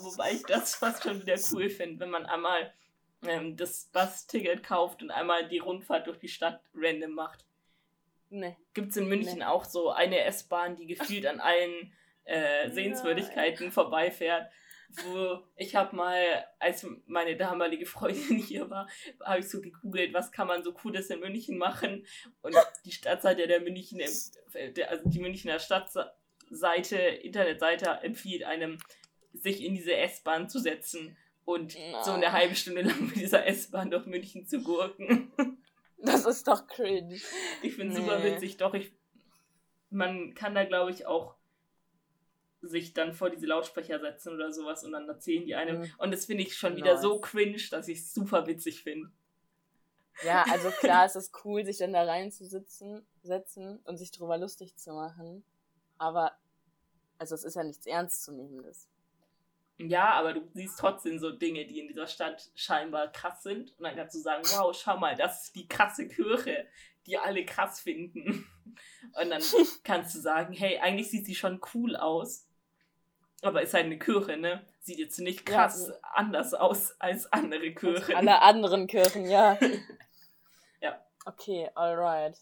[0.00, 2.72] Wobei ich das fast schon wieder cool finde, wenn man einmal
[3.26, 7.44] ähm, das Bus-Ticket kauft und einmal die Rundfahrt durch die Stadt random macht.
[8.30, 8.56] Nee.
[8.74, 9.44] Gibt es in München nee.
[9.44, 11.92] auch so eine S-Bahn, die gefühlt an allen
[12.24, 13.72] äh, Sehenswürdigkeiten Nein.
[13.72, 14.50] vorbeifährt
[15.04, 18.88] wo ich habe mal, als meine damalige Freundin hier war,
[19.24, 22.06] habe ich so gegoogelt, was kann man so Cooles in München machen.
[22.42, 24.00] Und die Stadtseite der München,
[24.54, 28.78] der, also die Münchner Stadtseite, Internetseite empfiehlt einem,
[29.32, 32.02] sich in diese S-Bahn zu setzen und no.
[32.04, 35.32] so eine halbe Stunde lang mit dieser S-Bahn durch München zu gurken.
[36.02, 37.20] Das ist doch cringe.
[37.62, 38.00] Ich finde nee.
[38.00, 38.90] super witzig, doch ich
[39.90, 41.34] man kann da, glaube ich, auch
[42.62, 45.80] sich dann vor diese Lautsprecher setzen oder sowas und dann erzählen die einem.
[45.80, 45.92] Mhm.
[45.98, 46.82] Und das finde ich schon nice.
[46.82, 49.10] wieder so cringe, dass ich es super witzig finde.
[50.22, 54.76] Ja, also klar, es ist cool, sich dann da reinzusitzen setzen und sich drüber lustig
[54.76, 55.42] zu machen.
[55.96, 56.32] Aber,
[57.18, 58.88] also es ist ja nichts Ernstzunehmendes.
[59.88, 63.72] Ja, aber du siehst trotzdem so Dinge, die in dieser Stadt scheinbar krass sind.
[63.78, 66.66] Und dann kannst du sagen, wow, schau mal, das ist die krasse Kirche,
[67.06, 68.46] die alle krass finden.
[69.20, 69.42] Und dann
[69.82, 72.46] kannst du sagen, hey, eigentlich sieht sie schon cool aus.
[73.42, 74.66] Aber ist halt eine Kirche, ne?
[74.80, 75.94] Sieht jetzt nicht krass ja.
[76.14, 78.14] anders aus als andere Kirchen.
[78.14, 79.58] Als alle anderen Kirchen, ja.
[80.82, 81.00] ja.
[81.24, 82.36] Okay, alright.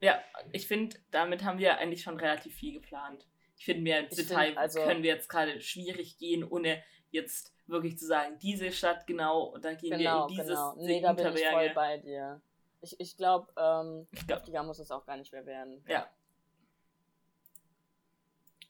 [0.00, 0.20] Ja,
[0.52, 3.26] ich finde, damit haben wir eigentlich schon relativ viel geplant.
[3.58, 7.52] Ich finde, mehr ins Detail find, also, können wir jetzt gerade schwierig gehen, ohne jetzt
[7.66, 10.74] wirklich zu sagen, diese Stadt genau, und dann gehen genau, wir in dieses genau.
[10.76, 12.40] Nee, da bin ich voll bei dir.
[12.80, 15.84] Ich, ich glaube, ähm, glaub, die muss es auch gar nicht mehr werden.
[15.88, 16.08] Ja.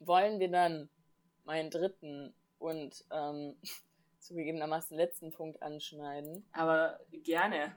[0.01, 0.89] Wollen wir dann
[1.45, 3.57] meinen dritten und ähm,
[4.21, 6.49] zugegebenermaßen letzten Punkt anschneiden?
[6.53, 7.77] Aber gerne.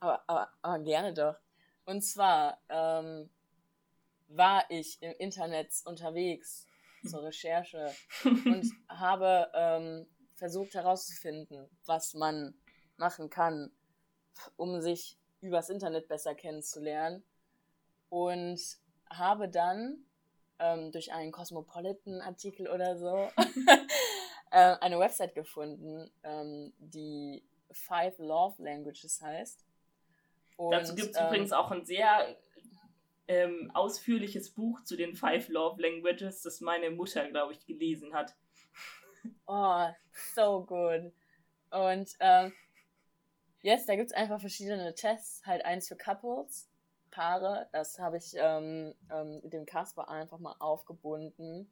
[0.00, 1.36] Aber, aber, aber gerne doch.
[1.84, 3.30] Und zwar ähm,
[4.28, 6.66] war ich im Internet unterwegs
[7.06, 7.92] zur Recherche
[8.24, 12.54] und habe ähm, versucht herauszufinden, was man
[12.96, 13.72] machen kann,
[14.56, 17.24] um sich übers Internet besser kennenzulernen.
[18.10, 18.60] Und
[19.10, 20.04] habe dann
[20.58, 23.16] ähm, durch einen Cosmopolitan-Artikel oder so
[24.50, 29.64] äh, eine Website gefunden, ähm, die Five Love Languages heißt.
[30.56, 32.36] Und, Dazu gibt es ähm, übrigens auch ein sehr
[33.28, 38.34] ähm, ausführliches Buch zu den Five Love Languages, das meine Mutter, glaube ich, gelesen hat.
[39.46, 39.86] Oh,
[40.34, 41.12] so gut.
[41.70, 42.52] Und ähm,
[43.62, 46.70] yes, da gibt es einfach verschiedene Tests, halt eins für Couples,
[47.10, 51.70] Paare, das habe ich ähm, ähm, dem Kasper einfach mal aufgebunden.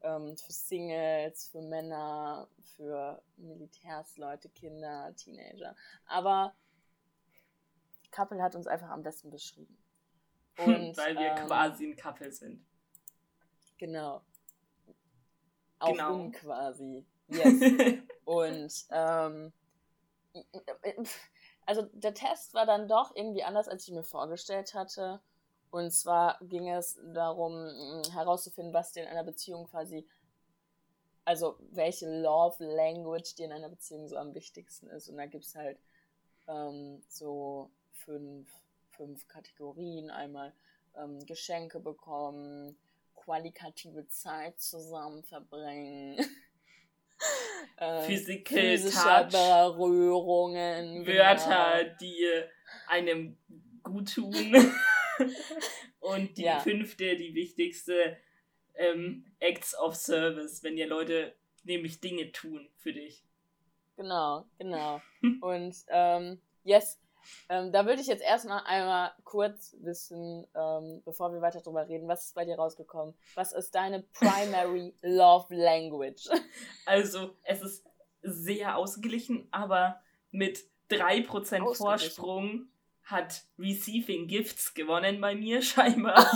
[0.00, 5.74] Ähm, für Singles, für Männer, für Militärsleute, Kinder, Teenager.
[6.06, 6.54] Aber
[8.10, 9.76] Couple hat uns einfach am besten beschrieben.
[10.58, 12.64] Und, Weil wir ähm, quasi ein Couple sind.
[13.78, 14.22] Genau.
[15.78, 16.14] Auch genau.
[16.14, 17.06] um quasi.
[17.28, 17.60] Yes.
[18.24, 19.52] Und ähm,
[21.66, 25.20] also der Test war dann doch irgendwie anders, als ich mir vorgestellt hatte.
[25.70, 30.08] Und zwar ging es darum, mm, herauszufinden, was dir in einer Beziehung quasi,
[31.24, 35.08] also welche Love Language dir in einer Beziehung so am wichtigsten ist.
[35.08, 35.78] Und da gibt es halt
[36.46, 38.48] ähm, so fünf,
[38.98, 40.10] fünf Kategorien.
[40.10, 40.52] Einmal
[40.94, 42.76] ähm, Geschenke bekommen,
[43.14, 46.18] qualitative Zeit zusammen verbringen.
[47.78, 51.96] äh, Physical Touch, Berührungen, Wörter, genau.
[52.00, 52.26] die
[52.88, 53.38] einem
[53.82, 54.34] gut tun.
[56.00, 56.60] Und die ja.
[56.60, 58.16] fünfte, die wichtigste,
[58.74, 61.34] ähm, Acts of Service, wenn dir Leute
[61.64, 63.24] nämlich Dinge tun für dich.
[63.96, 65.02] Genau, genau.
[65.40, 67.00] Und ähm, yes,
[67.48, 72.08] ähm, da würde ich jetzt erstmal einmal kurz wissen, ähm, bevor wir weiter drüber reden,
[72.08, 73.14] was ist bei dir rausgekommen?
[73.34, 76.28] Was ist deine Primary Love Language?
[76.86, 77.84] Also, es ist
[78.22, 80.00] sehr ausgeglichen, aber
[80.30, 82.68] mit 3% Vorsprung
[83.02, 86.18] hat Receiving Gifts gewonnen bei mir scheinbar.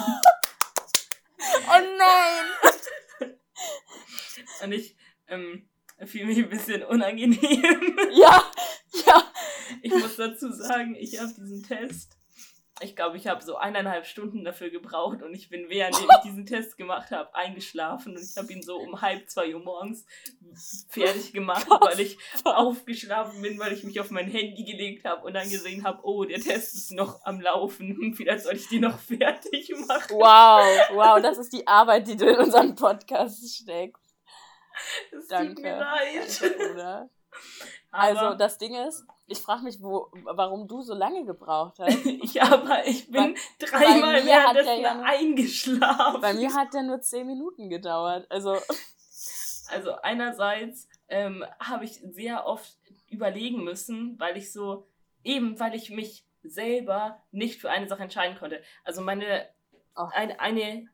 [1.38, 3.32] oh nein!
[4.62, 4.97] Und ich
[5.28, 5.68] ähm,
[6.07, 7.97] fühle mich ein bisschen unangenehm.
[8.12, 8.51] Ja, ja.
[9.95, 12.16] Ich muss dazu sagen, ich habe diesen Test
[12.82, 16.47] ich glaube, ich habe so eineinhalb Stunden dafür gebraucht und ich bin, während ich diesen
[16.47, 20.05] Test gemacht habe, eingeschlafen und ich habe ihn so um halb zwei Uhr morgens
[20.88, 25.34] fertig gemacht, weil ich aufgeschlafen bin, weil ich mich auf mein Handy gelegt habe und
[25.34, 28.99] dann gesehen habe, oh, der Test ist noch am Laufen, vielleicht soll ich die noch
[28.99, 30.16] fertig machen.
[30.16, 34.03] Wow, wow, das ist die Arbeit, die du in unseren Podcast steckst.
[35.11, 35.55] Das Danke.
[35.55, 36.40] Tut mir leid.
[36.40, 37.11] Danke,
[37.90, 42.05] also das Ding ist, ich frage mich, wo, warum du so lange gebraucht hast.
[42.35, 46.20] ja, aber ich bin bei, dreimal währenddessen ja nur, eingeschlafen.
[46.20, 48.27] Bei mir hat der nur zehn Minuten gedauert.
[48.31, 48.57] Also,
[49.68, 52.77] also einerseits ähm, habe ich sehr oft
[53.09, 54.87] überlegen müssen, weil ich so,
[55.25, 58.62] eben weil ich mich selber nicht für eine Sache entscheiden konnte.
[58.85, 59.47] Also meine,
[59.97, 60.09] oh.
[60.12, 60.89] eine, eine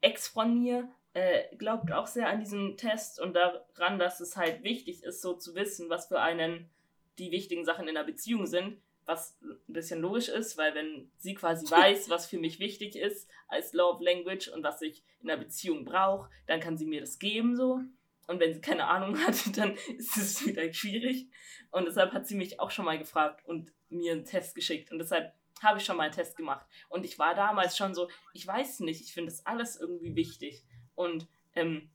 [0.00, 4.62] Ex von mir äh, glaubt auch sehr an diesen Test und daran, dass es halt
[4.62, 6.70] wichtig ist, so zu wissen, was für einen
[7.18, 11.34] die wichtigen Sachen in der Beziehung sind, was ein bisschen logisch ist, weil wenn sie
[11.34, 15.36] quasi weiß, was für mich wichtig ist als Love Language und was ich in der
[15.36, 17.80] Beziehung brauche, dann kann sie mir das geben so.
[18.28, 21.28] Und wenn sie keine Ahnung hat, dann ist es wieder schwierig.
[21.72, 24.92] Und deshalb hat sie mich auch schon mal gefragt und mir einen Test geschickt.
[24.92, 26.64] Und deshalb habe ich schon mal einen Test gemacht.
[26.88, 30.64] Und ich war damals schon so, ich weiß nicht, ich finde das alles irgendwie wichtig.
[30.94, 31.90] Und ähm,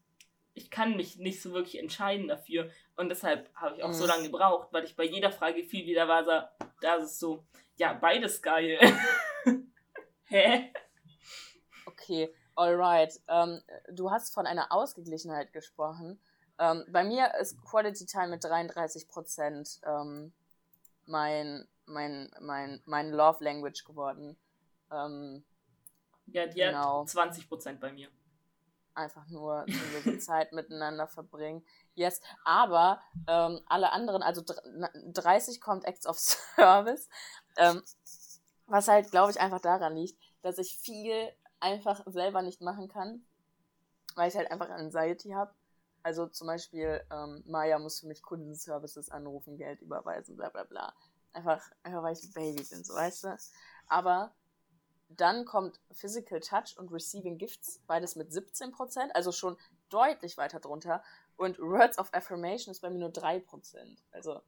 [0.53, 2.70] ich kann mich nicht so wirklich entscheiden dafür.
[2.97, 3.93] Und deshalb habe ich auch mhm.
[3.93, 7.19] so lange gebraucht, weil ich bei jeder Frage viel wieder war, so, da ist es
[7.19, 8.79] so, ja, beides geil.
[10.25, 10.71] Hä?
[11.85, 13.19] Okay, alright.
[13.27, 16.19] Ähm, du hast von einer Ausgeglichenheit gesprochen.
[16.57, 20.31] Ähm, bei mir ist Quality Time mit 33 Prozent ähm,
[21.05, 24.37] mein, mein, mein, mein Love Language geworden.
[24.91, 25.43] Ähm,
[26.27, 27.01] ja, die genau.
[27.01, 28.07] hat 20 Prozent bei mir.
[28.95, 29.65] Einfach nur
[30.05, 31.65] die Zeit miteinander verbringen.
[31.95, 36.17] Yes, aber ähm, alle anderen, also 30 kommt Acts of
[36.55, 37.09] Service,
[37.57, 37.83] ähm,
[38.67, 41.29] was halt, glaube ich, einfach daran liegt, dass ich viel
[41.59, 43.25] einfach selber nicht machen kann,
[44.15, 45.53] weil ich halt einfach Anxiety habe.
[46.03, 50.93] Also zum Beispiel, ähm, Maya muss für mich Kundenservices anrufen, Geld überweisen, bla bla bla.
[51.33, 53.37] Einfach, einfach weil ich ein Baby bin, so weißt du.
[53.87, 54.33] Aber
[55.10, 59.58] dann kommt Physical Touch und Receiving Gifts, beides mit 17%, also schon
[59.89, 61.03] deutlich weiter drunter.
[61.38, 63.43] Und Words of Affirmation ist bei mir nur 3%.
[64.12, 64.41] Also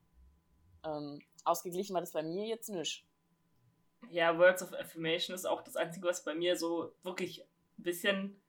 [0.83, 3.05] ähm, ausgeglichen war das bei mir jetzt nicht.
[4.09, 8.41] Ja, Words of Affirmation ist auch das Einzige, was bei mir so wirklich ein bisschen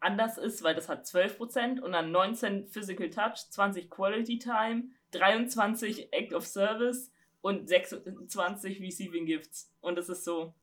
[0.00, 6.12] anders ist, weil das hat 12% und dann 19 Physical Touch, 20 Quality Time, 23%
[6.12, 7.10] Act of Service
[7.40, 9.72] und 26 Receiving Gifts.
[9.80, 10.54] Und das ist so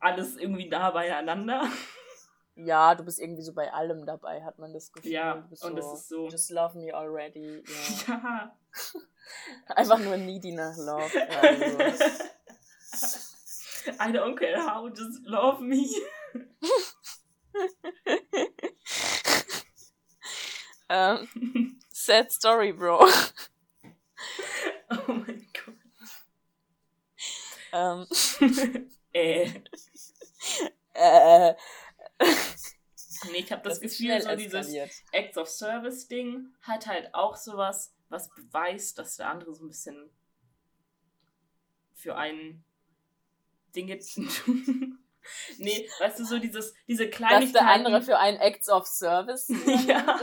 [0.00, 1.62] alles irgendwie da beieinander.
[2.56, 5.12] Ja, du bist irgendwie so bei allem dabei, hat man das Gefühl.
[5.12, 6.28] Ja, und so, das ist so.
[6.28, 7.62] Just love me already.
[8.06, 8.06] Ja.
[8.08, 8.56] ja.
[9.76, 11.10] Einfach nur needy nach Love.
[11.40, 11.78] Also.
[13.98, 15.88] I don't care how, just love me.
[20.90, 21.26] um,
[21.88, 23.08] sad story, bro.
[24.90, 25.76] Oh mein Gott.
[27.72, 28.06] Um,
[29.12, 29.50] äh.
[31.00, 31.54] Äh.
[33.30, 34.74] Nee, ich habe das, das Gefühl, so dieses
[35.12, 39.68] Acts of Service Ding hat halt auch sowas, was beweist, dass der andere so ein
[39.68, 40.10] bisschen
[41.94, 42.64] für einen
[43.74, 44.98] Dinge tun.
[45.58, 47.52] nee, weißt du, so dieses, diese Kleinigkeiten.
[47.52, 49.48] Dass der andere für einen Acts of Service.
[49.86, 50.20] ja.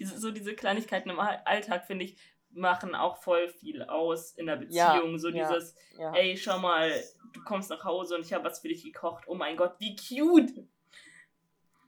[0.00, 2.16] so diese Kleinigkeiten im Alltag, finde ich,
[2.54, 5.12] machen auch voll viel aus in der Beziehung.
[5.12, 6.14] Ja, so dieses, ja, ja.
[6.14, 6.90] ey, schau mal,
[7.32, 9.24] du kommst nach Hause und ich habe was für dich gekocht.
[9.26, 10.66] Oh mein Gott, wie cute!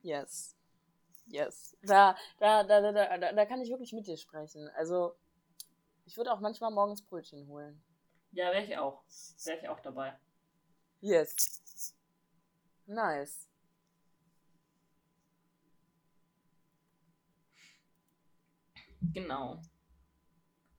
[0.03, 0.57] Yes.
[1.27, 1.77] Yes.
[1.83, 4.69] Da, da, da, da, da, da kann ich wirklich mit dir sprechen.
[4.77, 5.17] Also,
[6.05, 7.83] ich würde auch manchmal morgens Brötchen holen.
[8.33, 9.03] Ja, wäre ich auch.
[9.45, 10.17] Wäre ich auch dabei.
[11.01, 11.95] Yes.
[12.87, 13.49] Nice.
[19.12, 19.61] Genau.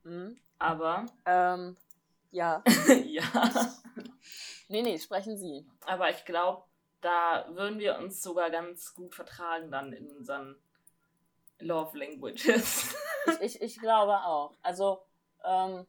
[0.07, 0.37] Mhm.
[0.57, 1.05] Aber.
[1.25, 1.75] Ähm,
[2.31, 2.63] ja.
[3.05, 3.75] ja.
[4.69, 5.65] Nee, nee, sprechen Sie.
[5.85, 6.63] Aber ich glaube,
[7.01, 10.55] da würden wir uns sogar ganz gut vertragen dann in unseren
[11.59, 12.95] Love Languages.
[13.27, 14.53] ich, ich, ich glaube auch.
[14.61, 15.01] Also,
[15.43, 15.85] ähm,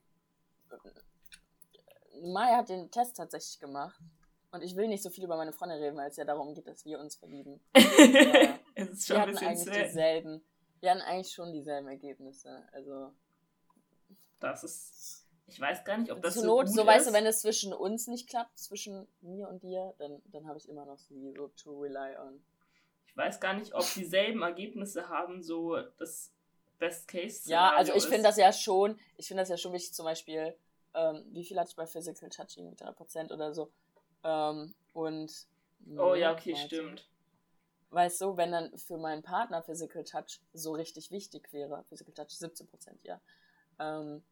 [2.23, 4.01] Maya hat den Test tatsächlich gemacht.
[4.51, 6.67] Und ich will nicht so viel über meine Freunde reden, weil es ja darum geht,
[6.67, 7.61] dass wir uns verlieben.
[8.75, 9.85] es ist schon wir hatten eigentlich zäh.
[9.85, 10.43] dieselben.
[10.81, 12.67] Wir hatten eigentlich schon dieselben Ergebnisse.
[12.73, 13.13] Also.
[14.41, 15.27] Das ist.
[15.47, 16.87] Ich weiß gar nicht, ob das Zur so Not, so ist.
[16.87, 20.59] weißt du, wenn es zwischen uns nicht klappt, zwischen mir und dir, dann, dann habe
[20.59, 22.43] ich immer noch sie so to rely on.
[23.07, 26.31] Ich weiß gar nicht, ob dieselben Ergebnisse haben, so das
[26.79, 27.51] Best Case.
[27.51, 30.55] Ja, also ich finde das ja schon, ich finde das ja schon wichtig, zum Beispiel,
[30.95, 33.71] ähm, wie viel hatte ich bei Physical Touching mit 3% oder so.
[34.25, 35.47] Ähm, und.
[35.97, 37.09] Oh ja, okay, stimmt.
[37.91, 42.29] Weißt du, wenn dann für meinen Partner Physical Touch so richtig wichtig wäre, Physical Touch
[42.29, 42.67] 17%,
[43.03, 43.21] ja,
[43.79, 44.23] ähm,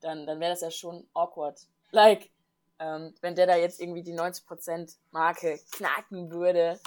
[0.00, 1.60] dann, dann wäre das ja schon awkward.
[1.90, 2.30] Like,
[2.78, 6.78] ähm, wenn der da jetzt irgendwie die 90% Marke knacken würde,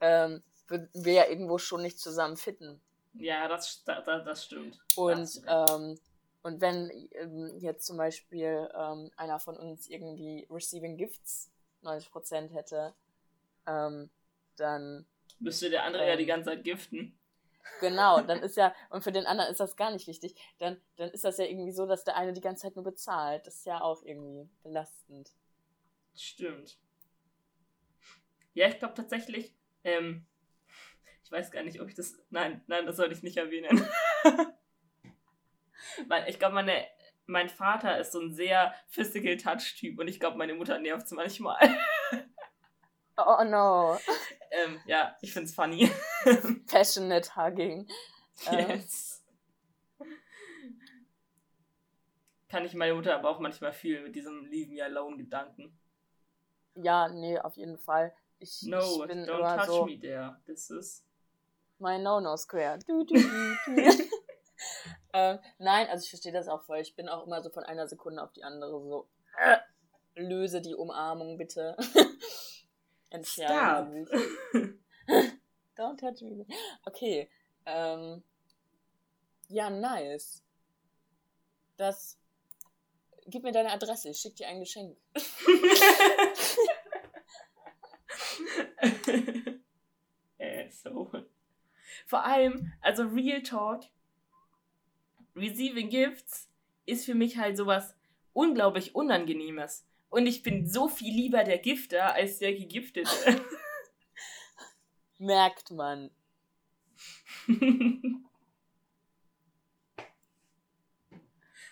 [0.00, 2.80] ähm, würden wir ja irgendwo schon nicht zusammen fitten.
[3.14, 4.78] Ja, das, das, das stimmt.
[4.96, 5.70] Und, das stimmt.
[5.70, 5.98] Ähm,
[6.42, 11.50] und wenn ähm, jetzt zum Beispiel ähm, einer von uns irgendwie Receiving Gifts
[11.82, 12.92] 90% hätte,
[13.66, 14.10] ähm,
[14.56, 15.06] dann.
[15.38, 17.16] Müsste der andere ja die ganze Zeit giften.
[17.80, 20.34] Genau, dann ist ja, und für den anderen ist das gar nicht wichtig.
[20.58, 23.46] Dann, dann ist das ja irgendwie so, dass der eine die ganze Zeit nur bezahlt.
[23.46, 25.30] Das ist ja auch irgendwie belastend.
[26.14, 26.78] Stimmt.
[28.54, 29.52] Ja, ich glaube tatsächlich,
[29.82, 30.24] ähm,
[31.24, 32.16] ich weiß gar nicht, ob ich das.
[32.30, 33.86] Nein, nein, das sollte ich nicht erwähnen.
[36.08, 36.86] Weil ich glaube, meine,
[37.26, 41.12] mein Vater ist so ein sehr Physical Touch-Typ und ich glaube, meine Mutter nervt es
[41.12, 41.58] manchmal.
[43.16, 43.98] Oh no.
[44.50, 45.90] Ähm, ja, ich find's funny.
[46.66, 47.88] Passionate Hugging.
[48.46, 48.70] Ähm.
[48.70, 49.14] Yes.
[52.54, 55.76] kann ich meine Mutter aber auch manchmal fühlen mit diesem Leave me alone Gedanken.
[56.76, 58.14] Ja, nee, auf jeden Fall.
[58.38, 60.36] Ich, no, ich bin don't touch so me there.
[60.46, 61.04] This is.
[61.80, 62.78] my No-No-Square.
[62.86, 63.72] Du, du, du, du.
[65.14, 66.78] ähm, nein, also ich verstehe das auch voll.
[66.78, 69.08] Ich bin auch immer so von einer Sekunde auf die andere so.
[69.36, 69.58] Äh,
[70.14, 71.76] löse die Umarmung bitte.
[73.14, 74.08] Entfernen.
[75.76, 76.44] Don't touch me.
[76.84, 77.30] Okay.
[77.64, 78.22] Ähm,
[79.48, 80.42] ja, nice.
[81.76, 82.18] Das.
[83.26, 84.98] Gib mir deine Adresse, ich schick dir ein Geschenk.
[90.38, 91.10] äh, so.
[92.06, 93.84] Vor allem, also Real Talk,
[95.34, 96.50] Receiving Gifts
[96.84, 97.94] ist für mich halt sowas
[98.34, 99.86] unglaublich Unangenehmes.
[100.14, 103.10] Und ich bin so viel lieber der Gifter als der Gegiftete.
[105.18, 106.08] Merkt man.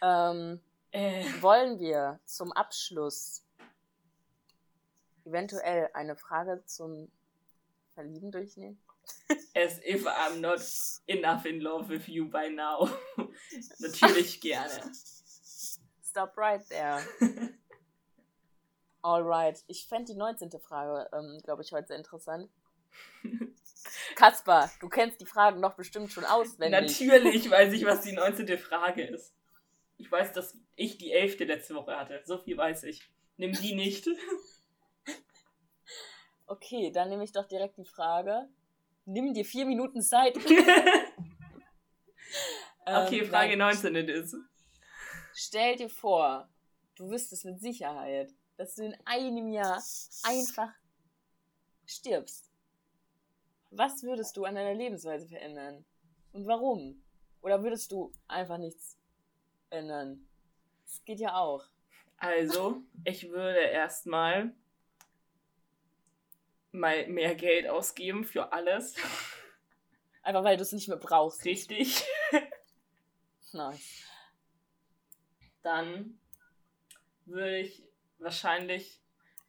[0.02, 3.46] ähm, äh, wollen wir zum Abschluss
[5.24, 7.12] eventuell eine Frage zum
[7.94, 8.76] Verlieben durchnehmen?
[9.54, 10.68] as if I'm not
[11.06, 12.90] enough in love with you by now.
[13.78, 14.82] Natürlich gerne.
[16.02, 17.00] Stop right there.
[19.02, 19.64] Alright.
[19.66, 20.50] Ich fände die 19.
[20.60, 22.48] Frage, ähm, glaube ich, heute sehr interessant.
[24.14, 26.80] Kaspar, du kennst die Fragen doch bestimmt schon auswendig.
[26.80, 28.58] Natürlich weiß ich, was die 19.
[28.58, 29.34] Frage ist.
[29.98, 31.40] Ich weiß, dass ich die 11.
[31.40, 32.20] letzte Woche hatte.
[32.24, 33.10] So viel weiß ich.
[33.36, 34.06] Nimm die nicht.
[36.52, 38.46] Okay, dann nehme ich doch direkt die Frage.
[39.06, 40.36] Nimm dir vier Minuten Zeit.
[42.84, 43.74] okay, Ähm, Frage nein.
[43.74, 44.36] 19 ist.
[45.32, 46.50] Stell dir vor,
[46.96, 49.82] du wüsstest mit Sicherheit, dass du in einem Jahr
[50.24, 50.70] einfach
[51.86, 52.50] stirbst.
[53.70, 55.84] Was würdest du an deiner Lebensweise verändern?
[56.32, 57.02] Und warum?
[57.40, 58.98] Oder würdest du einfach nichts
[59.70, 60.26] ändern?
[60.84, 61.64] Das geht ja auch.
[62.18, 64.54] Also, ich würde erstmal
[66.70, 68.94] mal mehr Geld ausgeben für alles.
[70.22, 71.44] Einfach weil du es nicht mehr brauchst.
[71.44, 72.04] Richtig.
[73.54, 74.04] Nice.
[75.62, 76.18] Dann
[77.26, 77.84] würde ich
[78.22, 79.00] wahrscheinlich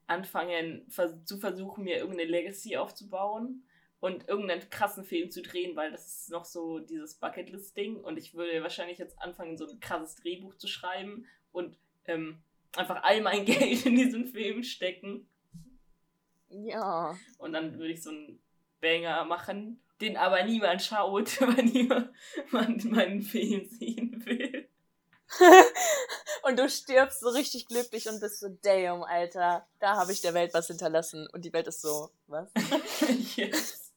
[0.08, 3.64] anfangen zu versuchen, mir irgendeine Legacy aufzubauen
[4.00, 8.34] und irgendeinen krassen Film zu drehen, weil das ist noch so dieses Bucketlist-Ding und ich
[8.34, 12.42] würde wahrscheinlich jetzt anfangen, so ein krasses Drehbuch zu schreiben und ähm,
[12.76, 15.28] einfach all mein Geld in diesen Film stecken
[16.50, 17.16] Ja.
[17.38, 18.40] und dann würde ich so einen
[18.82, 22.12] Banger machen, den aber niemand schaut, weil niemand
[22.92, 24.63] meinen Film sehen will.
[26.44, 30.34] Und du stirbst so richtig glücklich und bist so, damn, Alter, da habe ich der
[30.34, 31.26] Welt was hinterlassen.
[31.32, 32.52] Und die Welt ist so, was?
[33.38, 33.94] yes.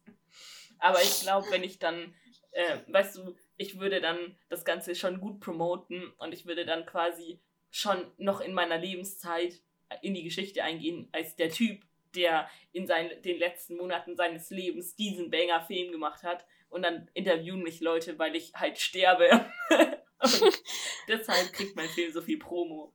[0.78, 2.14] Aber ich glaube, wenn ich dann,
[2.52, 6.86] äh, weißt du, ich würde dann das Ganze schon gut promoten und ich würde dann
[6.86, 7.40] quasi
[7.72, 9.60] schon noch in meiner Lebenszeit
[10.02, 11.82] in die Geschichte eingehen als der Typ,
[12.14, 16.46] der in seinen, den letzten Monaten seines Lebens diesen Banger-Film gemacht hat.
[16.68, 19.28] Und dann interviewen mich Leute, weil ich halt sterbe.
[20.20, 20.62] und
[21.08, 22.92] deshalb kriegt mein Film so viel Promo.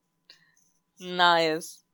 [0.97, 1.85] Nice.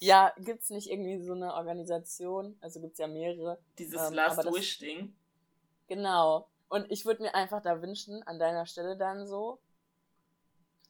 [0.00, 2.56] Ja, gibt's nicht irgendwie so eine Organisation?
[2.60, 3.58] Also gibt's ja mehrere.
[3.78, 5.14] Dieses Ähm, Last aber das- Wish-Ding.
[5.88, 6.48] Genau.
[6.68, 9.58] Und ich würde mir einfach da wünschen, an deiner Stelle dann so,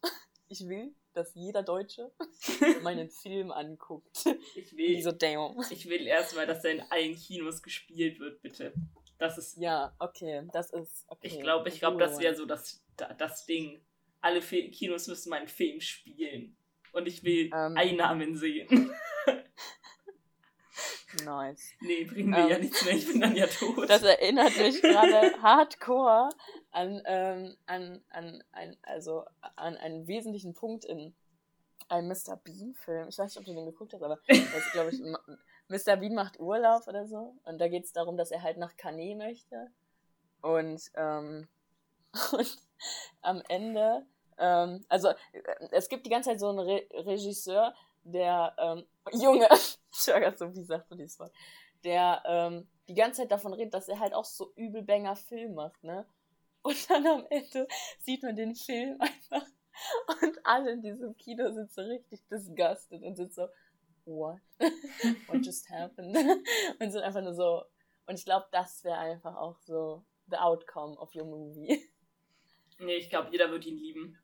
[0.48, 2.10] ich will, dass jeder Deutsche
[2.82, 4.24] meinen Film anguckt.
[4.54, 5.56] Ich Wie will, so, damn.
[5.70, 8.72] ich will erstmal, dass er in allen Kinos gespielt wird, bitte.
[9.18, 11.26] Das ist Ja, okay, das ist okay.
[11.26, 13.80] Ich glaube, ich glaube, das wäre so das, da- das Ding.
[14.20, 16.56] Alle Fi Kinos müssen meinen Film spielen.
[16.92, 17.76] Und ich will Ähm.
[17.76, 18.90] Einnahmen sehen.
[21.24, 21.72] Nice.
[21.80, 22.48] nee, bringen mir Ähm.
[22.48, 23.90] ja nichts mehr, ich bin dann ja tot.
[23.90, 26.30] Das erinnert mich gerade hardcore
[26.70, 29.24] an, ähm, an, an, an, also
[29.56, 31.12] an einen wesentlichen Punkt in
[31.88, 32.36] einem Mr.
[32.36, 33.08] Bean-Film.
[33.08, 35.00] Ich weiß nicht, ob du den geguckt hast, aber das glaube ich,
[35.68, 35.96] Mr.
[35.96, 37.34] Bean macht Urlaub oder so.
[37.44, 39.66] Und da geht es darum, dass er halt nach Cannes möchte.
[40.42, 41.48] Und, ähm,
[42.32, 42.58] und
[43.22, 44.06] am Ende,
[44.38, 45.14] ähm, also äh,
[45.72, 49.48] es gibt die ganze Zeit so einen Re Regisseur, der, ähm, Junge,
[49.92, 51.32] ich war grad so, wie sagt man dieses Wort?
[51.84, 55.82] der ähm, die ganze Zeit davon redet, dass er halt auch so übelbanger Film macht,
[55.84, 56.06] ne?
[56.62, 57.66] Und dann am Ende
[58.00, 59.46] sieht man den Film einfach
[60.22, 63.48] und alle in diesem Kino sind so richtig disgusted und sind so,
[64.04, 64.40] what?
[65.28, 66.16] what just happened?
[66.80, 67.64] und sind einfach nur so,
[68.06, 71.88] und ich glaube, das wäre einfach auch so the outcome of your movie.
[72.80, 74.18] Nee, ich glaube, jeder wird ihn lieben.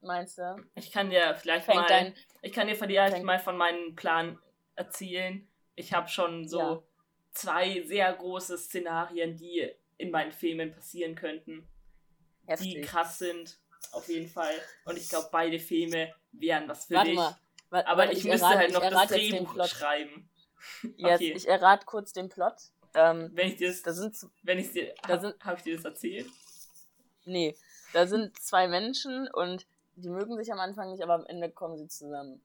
[0.00, 0.56] Meinst du?
[0.74, 3.94] Ich kann dir vielleicht Fängt mal, dein, ich kann dir vielleicht fängt- mal von meinem
[3.94, 4.38] Plan
[4.74, 5.46] erzählen.
[5.76, 6.82] Ich habe schon so Ja.
[7.32, 11.68] zwei sehr große Szenarien, die in meinen Filmen passieren könnten,
[12.42, 12.84] die heftig.
[12.86, 13.58] krass sind.
[13.92, 14.54] auf jeden Fall.
[14.86, 17.16] Und ich glaube, beide Filme wären was für Warte dich.
[17.18, 17.36] mal.
[17.68, 20.28] Warte, Aber warte, ich, müsste errate- halt ich noch das jetzt Drehbuch schreiben.
[20.96, 21.32] Yes, Okay.
[21.36, 22.54] Ich errate kurz den Plot.
[22.94, 25.74] Ähm, Wenn ich dir das, da sind, wenn ich dir, da sind- hab ich dir
[25.76, 26.26] das erzählt?
[27.24, 27.56] Nee,
[27.92, 29.66] da sind zwei Menschen und
[29.96, 32.40] die mögen sich am Anfang nicht, aber am Ende kommen sie zusammen.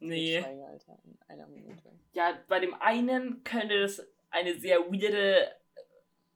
[0.00, 0.40] Nee.
[0.40, 1.90] Schweigen, Alter, in einer Minute.
[2.14, 5.50] Ja, bei dem einen könnte das eine sehr weirde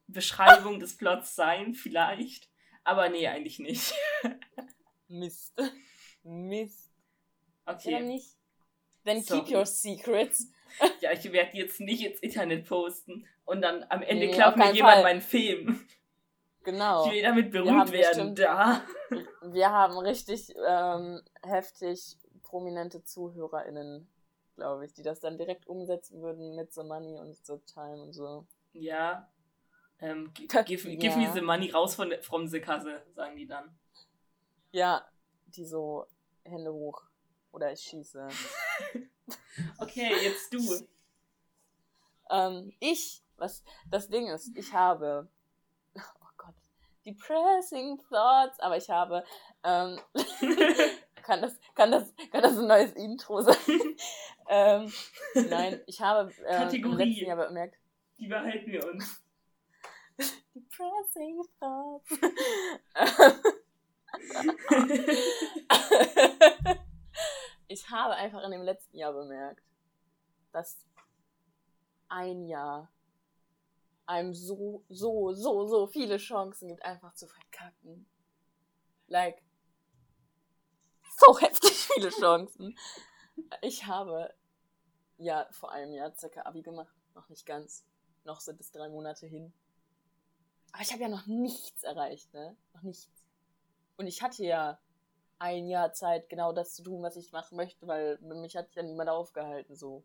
[0.07, 2.49] Beschreibung des Plots sein, vielleicht.
[2.85, 3.95] Aber nee, eigentlich nicht.
[5.09, 5.55] Mist.
[6.23, 6.91] Mist.
[7.67, 8.01] Oder Okay.
[8.03, 8.37] nicht?
[9.05, 9.43] Then Sorry.
[9.45, 10.49] keep your secrets.
[11.01, 14.57] Ja, ich werde die jetzt nicht ins Internet posten und dann am Ende Nee, klaut
[14.57, 15.03] mir jemand Fall.
[15.05, 15.87] meinen Film.
[16.65, 17.07] Genau.
[17.07, 18.35] Ich will damit berühmt werden.
[18.35, 18.83] bestimmt- Da.
[19.43, 24.09] Wir haben richtig ähm, heftig prominente ZuhörerInnen,
[24.57, 28.13] glaube ich, die das dann direkt umsetzen würden mit The Money und The Time und
[28.13, 28.47] so.
[28.73, 29.29] Ja.
[30.01, 30.97] Ähm, gi- give, Ja.
[30.99, 33.77] give me the money raus von, from the Kasse, sagen die dann.
[34.73, 35.07] Ja,
[35.47, 36.07] die so
[36.45, 37.03] Hände hoch.
[37.53, 38.29] Oder ich schieße.
[39.79, 40.59] Okay, jetzt du.
[42.31, 45.29] Ähm, ich, was das Ding ist, ich habe,
[47.05, 49.25] depressing thoughts, aber ich habe,
[49.63, 50.01] ähm,
[51.23, 53.57] kann das, kann das, kann das ein neues Intro sein?
[54.49, 54.93] ähm,
[55.51, 57.05] nein, ich habe im Kategorie.
[57.05, 57.77] letzten Jahr bemerkt,
[58.19, 59.23] Die behalten wir uns.
[60.55, 62.09] depressing thoughts.
[67.69, 69.63] ich habe einfach in dem letzten Jahr bemerkt,
[70.53, 70.87] dass
[72.09, 72.89] ein Jahr
[74.07, 78.07] einem so, so, so, so viele Chancen gibt, einfach zu verkacken.
[79.07, 79.43] Like,
[81.19, 82.77] so heftig viele Chancen.
[83.63, 84.33] Ich habe
[85.19, 86.95] ja vor einem Jahr circa Abi gemacht.
[87.15, 87.85] Noch nicht ganz.
[88.25, 89.53] Noch sind es drei Monate hin.
[90.73, 92.57] Aber ich habe ja noch nichts erreicht, ne?
[92.73, 93.25] Noch nichts.
[93.97, 94.81] Und ich hatte ja
[95.39, 98.83] ein Jahr Zeit, genau das zu tun, was ich machen möchte, weil mich hat ja
[98.83, 100.03] niemand aufgehalten, so.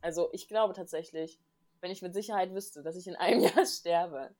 [0.00, 1.40] Also, ich glaube tatsächlich,
[1.80, 4.34] wenn ich mit Sicherheit wüsste, dass ich in einem Jahr sterbe,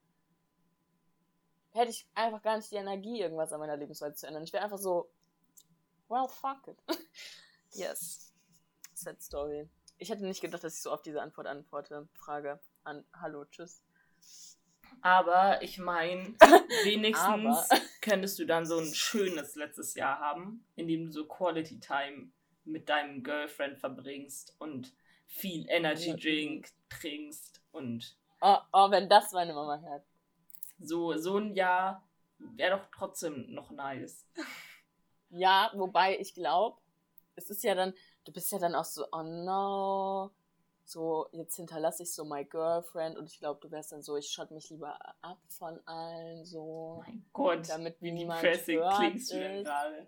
[1.71, 4.43] hätte ich einfach gar nicht die Energie, irgendwas an meiner Lebensweise zu ändern.
[4.43, 5.09] Ich wäre einfach so,
[6.09, 6.77] well, fuck it.
[7.73, 8.33] yes.
[8.93, 9.69] Sad story.
[9.97, 12.07] Ich hätte nicht gedacht, dass ich so oft diese Antwort antworte.
[12.13, 13.83] Frage an Hallo, tschüss.
[15.01, 16.35] Aber ich meine,
[16.83, 17.67] wenigstens Aber.
[18.01, 22.31] könntest du dann so ein schönes letztes Jahr haben, in dem du so Quality Time
[22.65, 24.93] mit deinem Girlfriend verbringst und
[25.27, 26.15] viel Energy Ja.
[26.15, 30.03] Drink trinkst und Oh, oh, wenn das meine Mama hört.
[30.79, 34.25] so, so ein Jahr wäre doch trotzdem noch nice.
[35.29, 36.79] Ja, wobei ich glaube,
[37.35, 40.31] es ist ja dann, du bist ja dann auch so, oh no,
[40.85, 44.31] so, jetzt hinterlasse ich so my girlfriend und ich glaube, du wärst dann so, ich
[44.31, 49.31] schott mich lieber ab von allen, so, Mein Gott, damit wie niemand depressing hört klingst
[49.31, 50.07] du denn gerade?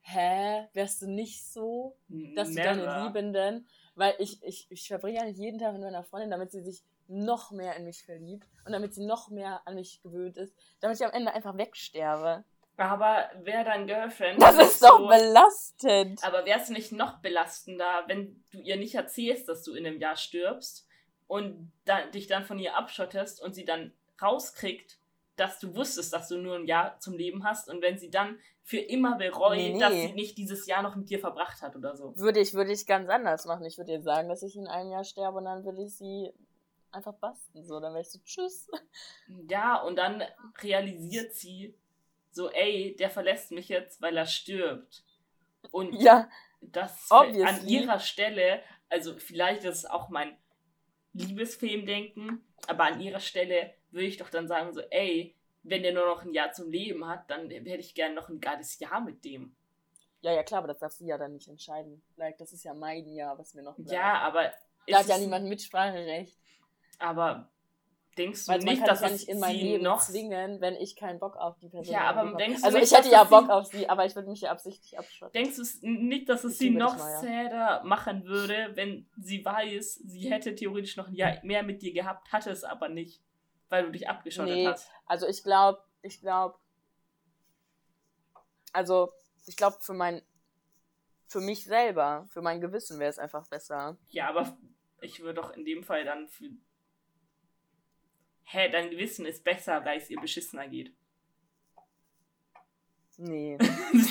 [0.00, 0.68] Hä?
[0.72, 1.96] Wärst du nicht so,
[2.34, 3.68] dass du deine Liebenden,
[3.98, 6.82] weil ich, ich, ich verbringe ja nicht jeden Tag mit meiner Freundin, damit sie sich
[7.08, 10.98] noch mehr in mich verliebt und damit sie noch mehr an mich gewöhnt ist, damit
[11.00, 12.44] ich am Ende einfach wegsterbe.
[12.76, 14.40] Aber wäre dein Girlfriend.
[14.40, 16.22] Das ist doch so- belastend.
[16.22, 19.98] Aber wäre es nicht noch belastender, wenn du ihr nicht erzählst, dass du in einem
[19.98, 20.86] Jahr stirbst
[21.26, 23.92] und dann, dich dann von ihr abschottest und sie dann
[24.22, 24.97] rauskriegt,
[25.38, 28.38] dass du wusstest, dass du nur ein Jahr zum Leben hast und wenn sie dann
[28.62, 29.78] für immer bereut, Nee, nee.
[29.78, 32.14] dass sie nicht dieses Jahr noch mit dir verbracht hat oder so.
[32.16, 33.64] Würde ich, würde ich ganz anders machen.
[33.64, 36.30] Ich würde ihr sagen, dass ich in einem Jahr sterbe und dann würde ich sie
[36.90, 37.64] einfach basten.
[37.64, 38.68] So, dann wäre ich so, tschüss.
[39.48, 40.22] Ja, und dann
[40.62, 41.74] realisiert sie
[42.30, 45.02] so, ey, der verlässt mich jetzt, weil er stirbt.
[45.70, 46.28] Und Ja,
[46.60, 50.36] das an ihrer Stelle, also vielleicht ist es auch mein
[51.18, 56.06] Liebesfilmdenken, aber an ihrer Stelle würde ich doch dann sagen, so, ey, wenn der nur
[56.06, 59.24] noch ein Jahr zum Leben hat, dann hätte ich gerne noch ein geiles Jahr mit
[59.24, 59.54] dem.
[60.20, 62.02] ja, ja, klar, aber das darf sie ja dann nicht entscheiden.
[62.16, 63.92] Like, das ist ja mein Jahr, was mir noch bleibt.
[63.92, 64.52] Ja, aber
[64.86, 66.38] Da hat ja niemand Mitspracherecht.
[66.98, 67.50] Aber
[68.18, 70.96] denkst du Weil nicht, dass es nicht in mein sie Leben noch zwingen, wenn ich
[70.96, 72.36] keinen Bock auf die Person Ja, aber habe.
[72.36, 74.50] denkst du Also nicht, ich hätte ja Bock auf sie, aber ich würde mich ja
[74.50, 75.32] absichtlich abschotten.
[75.32, 80.30] Denkst du nicht, dass es Ich sie noch sadder machen würde, wenn sie weiß, sie
[80.30, 83.22] hätte theoretisch noch ein Jahr mehr mit dir gehabt, hatte es aber nicht,
[83.68, 84.66] weil du dich abgeschottet Nee.
[84.66, 84.90] hast?
[85.06, 86.58] Also ich glaube, ich glaube,
[88.72, 89.12] also
[89.46, 90.22] ich glaube für mein,
[91.26, 93.96] für mich selber, für mein Gewissen wäre es einfach besser.
[94.10, 94.56] Ja, aber
[95.00, 96.50] ich würde doch in dem Fall dann für.
[98.50, 100.90] Hä, dein Gewissen ist besser, weil es ihr beschissener geht.
[103.18, 103.58] Nee.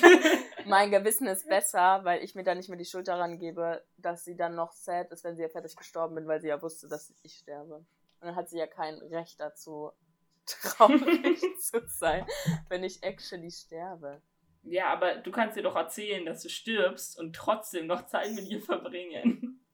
[0.66, 4.26] mein Gewissen ist besser, weil ich mir dann nicht mehr die Schuld daran gebe, dass
[4.26, 6.88] sie dann noch sad ist, wenn sie ja fertig gestorben bin, weil sie ja wusste,
[6.88, 7.78] dass ich sterbe.
[7.78, 7.88] Und
[8.22, 9.92] dann hat sie ja kein Recht dazu,
[10.46, 12.24] traurig zu sein,
[12.70, 14.22] wenn ich actually sterbe.
[14.62, 18.48] Ja, aber du kannst dir doch erzählen, dass du stirbst und trotzdem noch Zeit mit
[18.48, 19.66] ihr verbringen.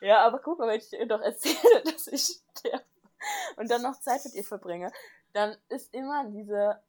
[0.00, 2.84] Ja, aber guck mal, wenn ich dir doch erzähle, dass ich sterbe
[3.56, 4.92] und dann noch Zeit mit ihr verbringe,
[5.32, 6.80] dann ist immer diese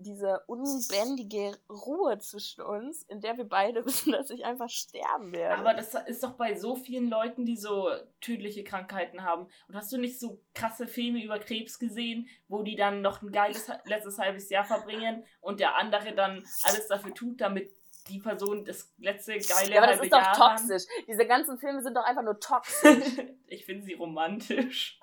[0.00, 5.56] diese unbändige Ruhe zwischen uns, in der wir beide wissen, dass ich einfach sterben werde.
[5.56, 7.90] Aber das ist doch bei so vielen Leuten, die so
[8.20, 9.48] tödliche Krankheiten haben.
[9.66, 13.32] Und hast du nicht so krasse Filme über Krebs gesehen, wo die dann noch ein
[13.32, 17.70] geiles letztes halbes Jahr verbringen und der andere dann alles dafür tut, damit
[18.08, 20.84] die Person das letzte geile ja, aber das ist doch Jahr toxisch.
[21.06, 23.04] Diese ganzen Filme sind doch einfach nur toxisch.
[23.46, 24.98] ich finde sie romantisch.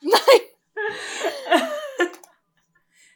[0.00, 0.40] Nein!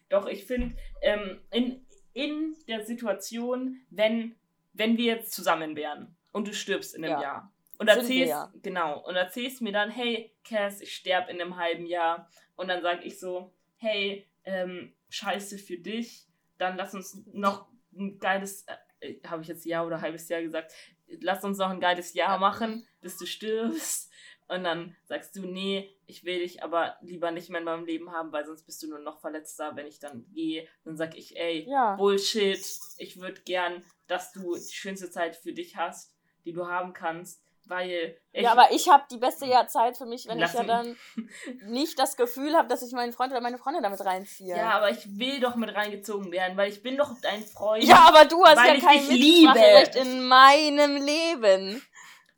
[0.09, 4.37] Doch, ich finde, ähm, in, in der Situation, wenn,
[4.75, 7.23] wenn wir jetzt zusammen wären und du stirbst in einem Ja.
[7.23, 8.53] Jahr und Sind erzählst, ja.
[8.63, 12.83] genau, und erzählst mir dann, hey, Cass, ich sterbe in einem halben Jahr und dann
[12.83, 16.27] sage ich so, hey, ähm, scheiße für dich,
[16.59, 18.67] dann lass uns noch ein geiles,
[19.01, 20.73] äh, habe ich jetzt Jahr oder halbes Jahr gesagt,
[21.21, 24.13] lass uns noch ein geiles Jahr machen, bis du stirbst.
[24.55, 28.13] Und dann sagst du, nee, ich will dich aber lieber nicht mehr in meinem Leben
[28.13, 30.69] haben, weil sonst bist du nur noch verletzter, wenn ich dann gehe.
[30.85, 31.97] Dann sag ich, ey, Ja.
[31.97, 32.63] Bullshit,
[32.99, 36.13] ich würde gern, dass du die schönste Zeit für dich hast,
[36.45, 40.27] die du haben kannst, weil ich, Ja, aber ich habe die beste Zeit für mich,
[40.27, 40.97] wenn ich ja Lassen- dann
[41.73, 44.57] nicht das Gefühl habe, dass ich meinen Freund oder meine Freundin damit reinziehe.
[44.57, 47.85] ja, aber ich will doch mit reingezogen werden, weil ich bin doch dein Freund.
[47.85, 49.07] Ja, aber du hast ja kein.
[49.07, 51.83] Mitspracherecht in meinem Leben.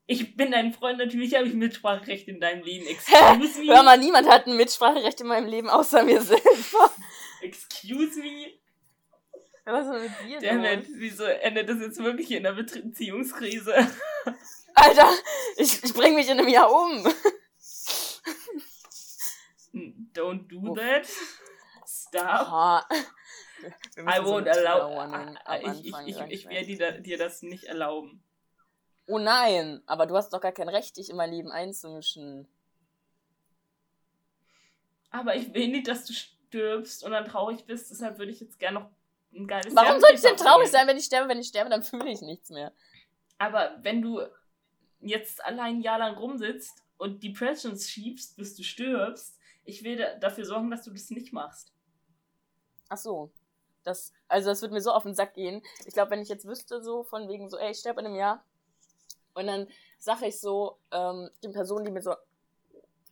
[0.07, 2.87] Ich bin dein Freund, natürlich habe ich Mitspracherecht in deinem Leben.
[2.87, 3.75] Excuse me.
[3.75, 6.91] Hör mal, niemand hat ein Mitspracherecht in meinem Leben außer mir selber.
[7.41, 8.53] Excuse me.
[9.65, 10.97] Was ist mit dir Dammit, los?
[10.99, 13.75] wieso endet das jetzt wirklich in einer Beziehungskrise?
[14.75, 15.11] Alter,
[15.57, 17.07] ich, ich bring mich in einem Jahr um.
[20.13, 20.79] Don't do Uff.
[20.79, 21.09] that.
[21.87, 22.85] Stop.
[23.97, 25.35] I won't allow.
[25.83, 28.24] Ich, ich, ich, ich werde dir das nicht erlauben.
[29.07, 32.49] Oh nein, aber du hast doch gar kein Recht, dich in mein Leben einzumischen.
[35.11, 38.59] Aber ich will nicht, dass du stirbst und dann traurig bist, deshalb würde ich jetzt
[38.59, 38.91] gerne noch
[39.35, 41.29] ein geiles Warum soll ich denn traurig sein, wenn ich sterbe?
[41.29, 42.73] Wenn ich sterbe, dann fühle ich nichts mehr.
[43.39, 44.23] Aber wenn du
[45.01, 50.15] jetzt allein ein Jahr lang rumsitzt und Depressions schiebst, bis du stirbst, ich will da-
[50.17, 51.73] dafür sorgen, dass du das nicht machst.
[52.89, 53.31] Ach so.
[53.83, 55.63] Das, also das wird mir so auf den Sack gehen.
[55.85, 58.17] Ich glaube, wenn ich jetzt wüsste, so von wegen so, ey, ich sterbe in einem
[58.17, 58.45] Jahr.
[59.35, 59.69] Und dann
[59.99, 62.15] sage ich so ähm, den Personen, die mir so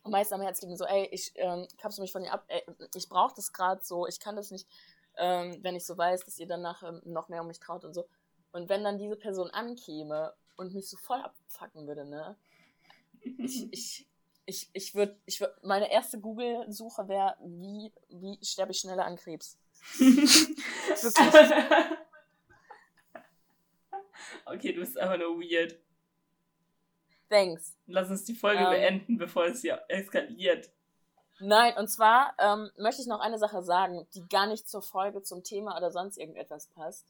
[0.03, 2.63] am meisten am Herzen liegen, so, ey, ich ähm, kapsel mich von ihr ab, ey,
[2.95, 4.67] ich brauche das gerade so, ich kann das nicht,
[5.17, 7.93] ähm, wenn ich so weiß, dass ihr danach ähm, noch mehr um mich traut und
[7.93, 8.05] so.
[8.51, 12.35] Und wenn dann diese Person ankäme und mich so voll abfacken würde, ne?
[13.21, 14.07] Ich, ich,
[14.45, 19.15] ich, ich würde, ich würd, meine erste Google-Suche wäre, wie, wie sterbe ich schneller an
[19.15, 19.57] Krebs?
[24.45, 25.77] Okay, du bist einfach nur weird.
[27.33, 27.75] Thanks.
[27.87, 28.69] Lass uns die Folge Ähm.
[28.69, 30.69] beenden, bevor es hier eskaliert.
[31.39, 35.23] Nein, und zwar ähm, möchte ich noch eine Sache sagen, die gar nicht zur Folge,
[35.23, 37.07] zum Thema oder sonst irgendetwas passt.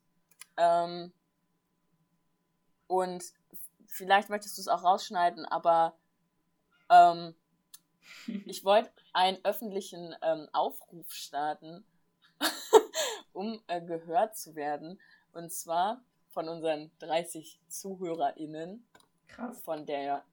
[0.55, 1.11] Ähm,
[2.87, 3.25] und
[3.85, 5.93] vielleicht möchtest du es auch rausschneiden, aber
[6.89, 7.35] ähm,
[8.45, 11.83] ich wollte einen öffentlichen ähm, Aufruf starten,
[13.33, 15.01] um äh, gehört zu werden.
[15.33, 18.87] Und zwar von unseren 30 ZuhörerInnen,
[19.35, 19.61] Krass.
[19.63, 20.23] von der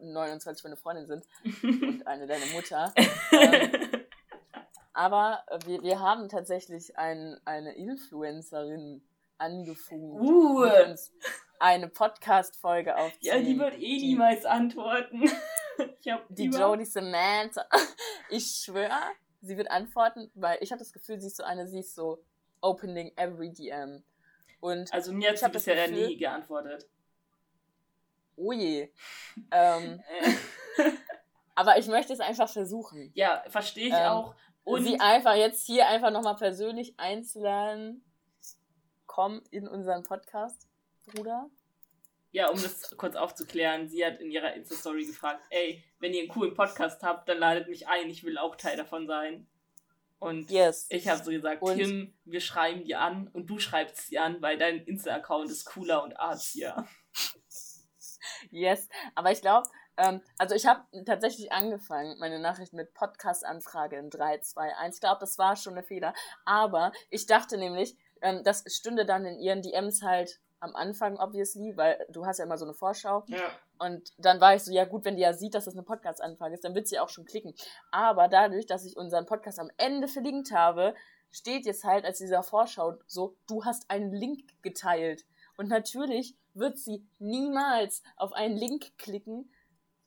[0.00, 1.24] 29 meine Freundin sind
[1.62, 2.92] und eine deine Mutter.
[3.32, 4.04] Ähm,
[4.92, 9.00] aber wir, wir haben tatsächlich ein, eine Influencerin
[9.38, 11.12] angefunkt, uh, die uns
[11.60, 13.20] eine Podcast-Folge aufzunehmen.
[13.22, 15.22] ja, die wird eh die- niemals antworten.
[16.00, 17.64] ich hab Die Jodie Samantha.
[18.30, 18.90] Ich schwöre,
[19.40, 22.24] sie wird antworten, weil ich habe das Gefühl, sie ist so eine, sie ist so
[22.60, 24.02] opening every DM.
[24.60, 26.88] Und Also mir hat sie bisher Gefühl- nie geantwortet.
[28.38, 28.90] Oh je.
[29.50, 30.02] Ähm,
[31.54, 33.10] aber ich möchte es einfach versuchen.
[33.14, 34.34] ja, verstehe ich Ähm, auch.
[34.64, 38.04] Und sie einfach jetzt hier einfach nochmal persönlich einzuladen.
[39.06, 40.68] Komm in unseren Podcast,
[41.06, 41.48] Bruder.
[42.32, 46.28] ja, um das kurz aufzuklären, sie hat in ihrer Insta-Story gefragt, ey, wenn ihr einen
[46.28, 49.46] coolen Podcast habt, dann ladet mich ein, ich will auch Teil davon sein.
[50.18, 50.86] Und Yes.
[50.90, 54.42] ich habe so gesagt, Und- Kim, wir schreiben die an und du schreibst sie an,
[54.42, 56.86] weil dein Insta-Account ist cooler und arzier.
[58.50, 58.88] Yes.
[59.14, 64.38] Aber ich glaube, ähm, also ich habe tatsächlich angefangen, meine Nachricht mit Podcast-Anfrage in 3,
[64.38, 64.96] 2, 1.
[64.96, 66.14] Ich glaube, das war schon ein Fehler.
[66.44, 71.76] Aber ich dachte nämlich, ähm, das stünde dann in ihren DMs halt am Anfang, obviously,
[71.76, 73.24] weil du hast ja immer so eine Vorschau.
[73.28, 73.50] Ja.
[73.78, 76.54] Und dann war ich so, ja gut, wenn die ja sieht, dass das eine Podcast-Anfrage
[76.54, 77.54] ist, dann wird sie auch schon klicken.
[77.90, 80.94] Aber dadurch, dass ich unseren Podcast am Ende verlinkt habe,
[81.30, 85.24] steht jetzt halt als dieser Vorschau so, du hast einen Link geteilt.
[85.56, 89.52] Und natürlich wird sie niemals auf einen Link klicken,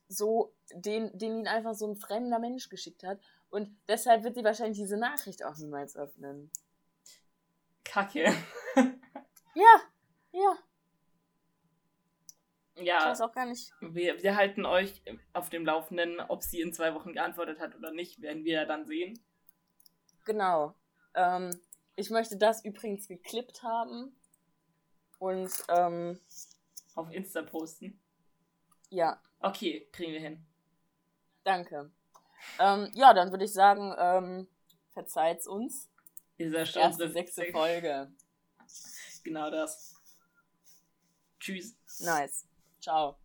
[0.07, 3.19] so den, den ihn einfach so ein fremder Mensch geschickt hat.
[3.49, 6.51] Und deshalb wird sie wahrscheinlich diese Nachricht auch niemals öffnen.
[7.83, 8.33] Kacke.
[9.53, 9.81] Ja,
[10.31, 10.57] ja.
[12.75, 13.73] Ich Ja, weiß auch gar nicht.
[13.81, 15.01] wir, wir halten euch
[15.33, 18.85] auf dem Laufenden, ob sie in zwei Wochen geantwortet hat oder nicht, werden wir dann
[18.85, 19.19] sehen.
[20.25, 20.75] Genau.
[21.15, 21.51] Ähm,
[21.95, 24.15] ich möchte das übrigens geklippt haben.
[25.21, 26.19] Und ähm,
[26.95, 28.01] Auf Insta posten.
[28.89, 30.43] ja, Okay, kriegen wir hin.
[31.43, 31.91] danke.
[32.57, 34.47] Ähm, ja, dann würde ich sagen, ähm,
[34.93, 35.91] verzeiht's uns.
[36.37, 38.11] Ist ja schon Erste, sechste- Folge.
[39.23, 39.95] Genau das.
[41.39, 41.75] Tschüss.
[41.99, 42.47] Nice.
[42.81, 43.20] Ciao.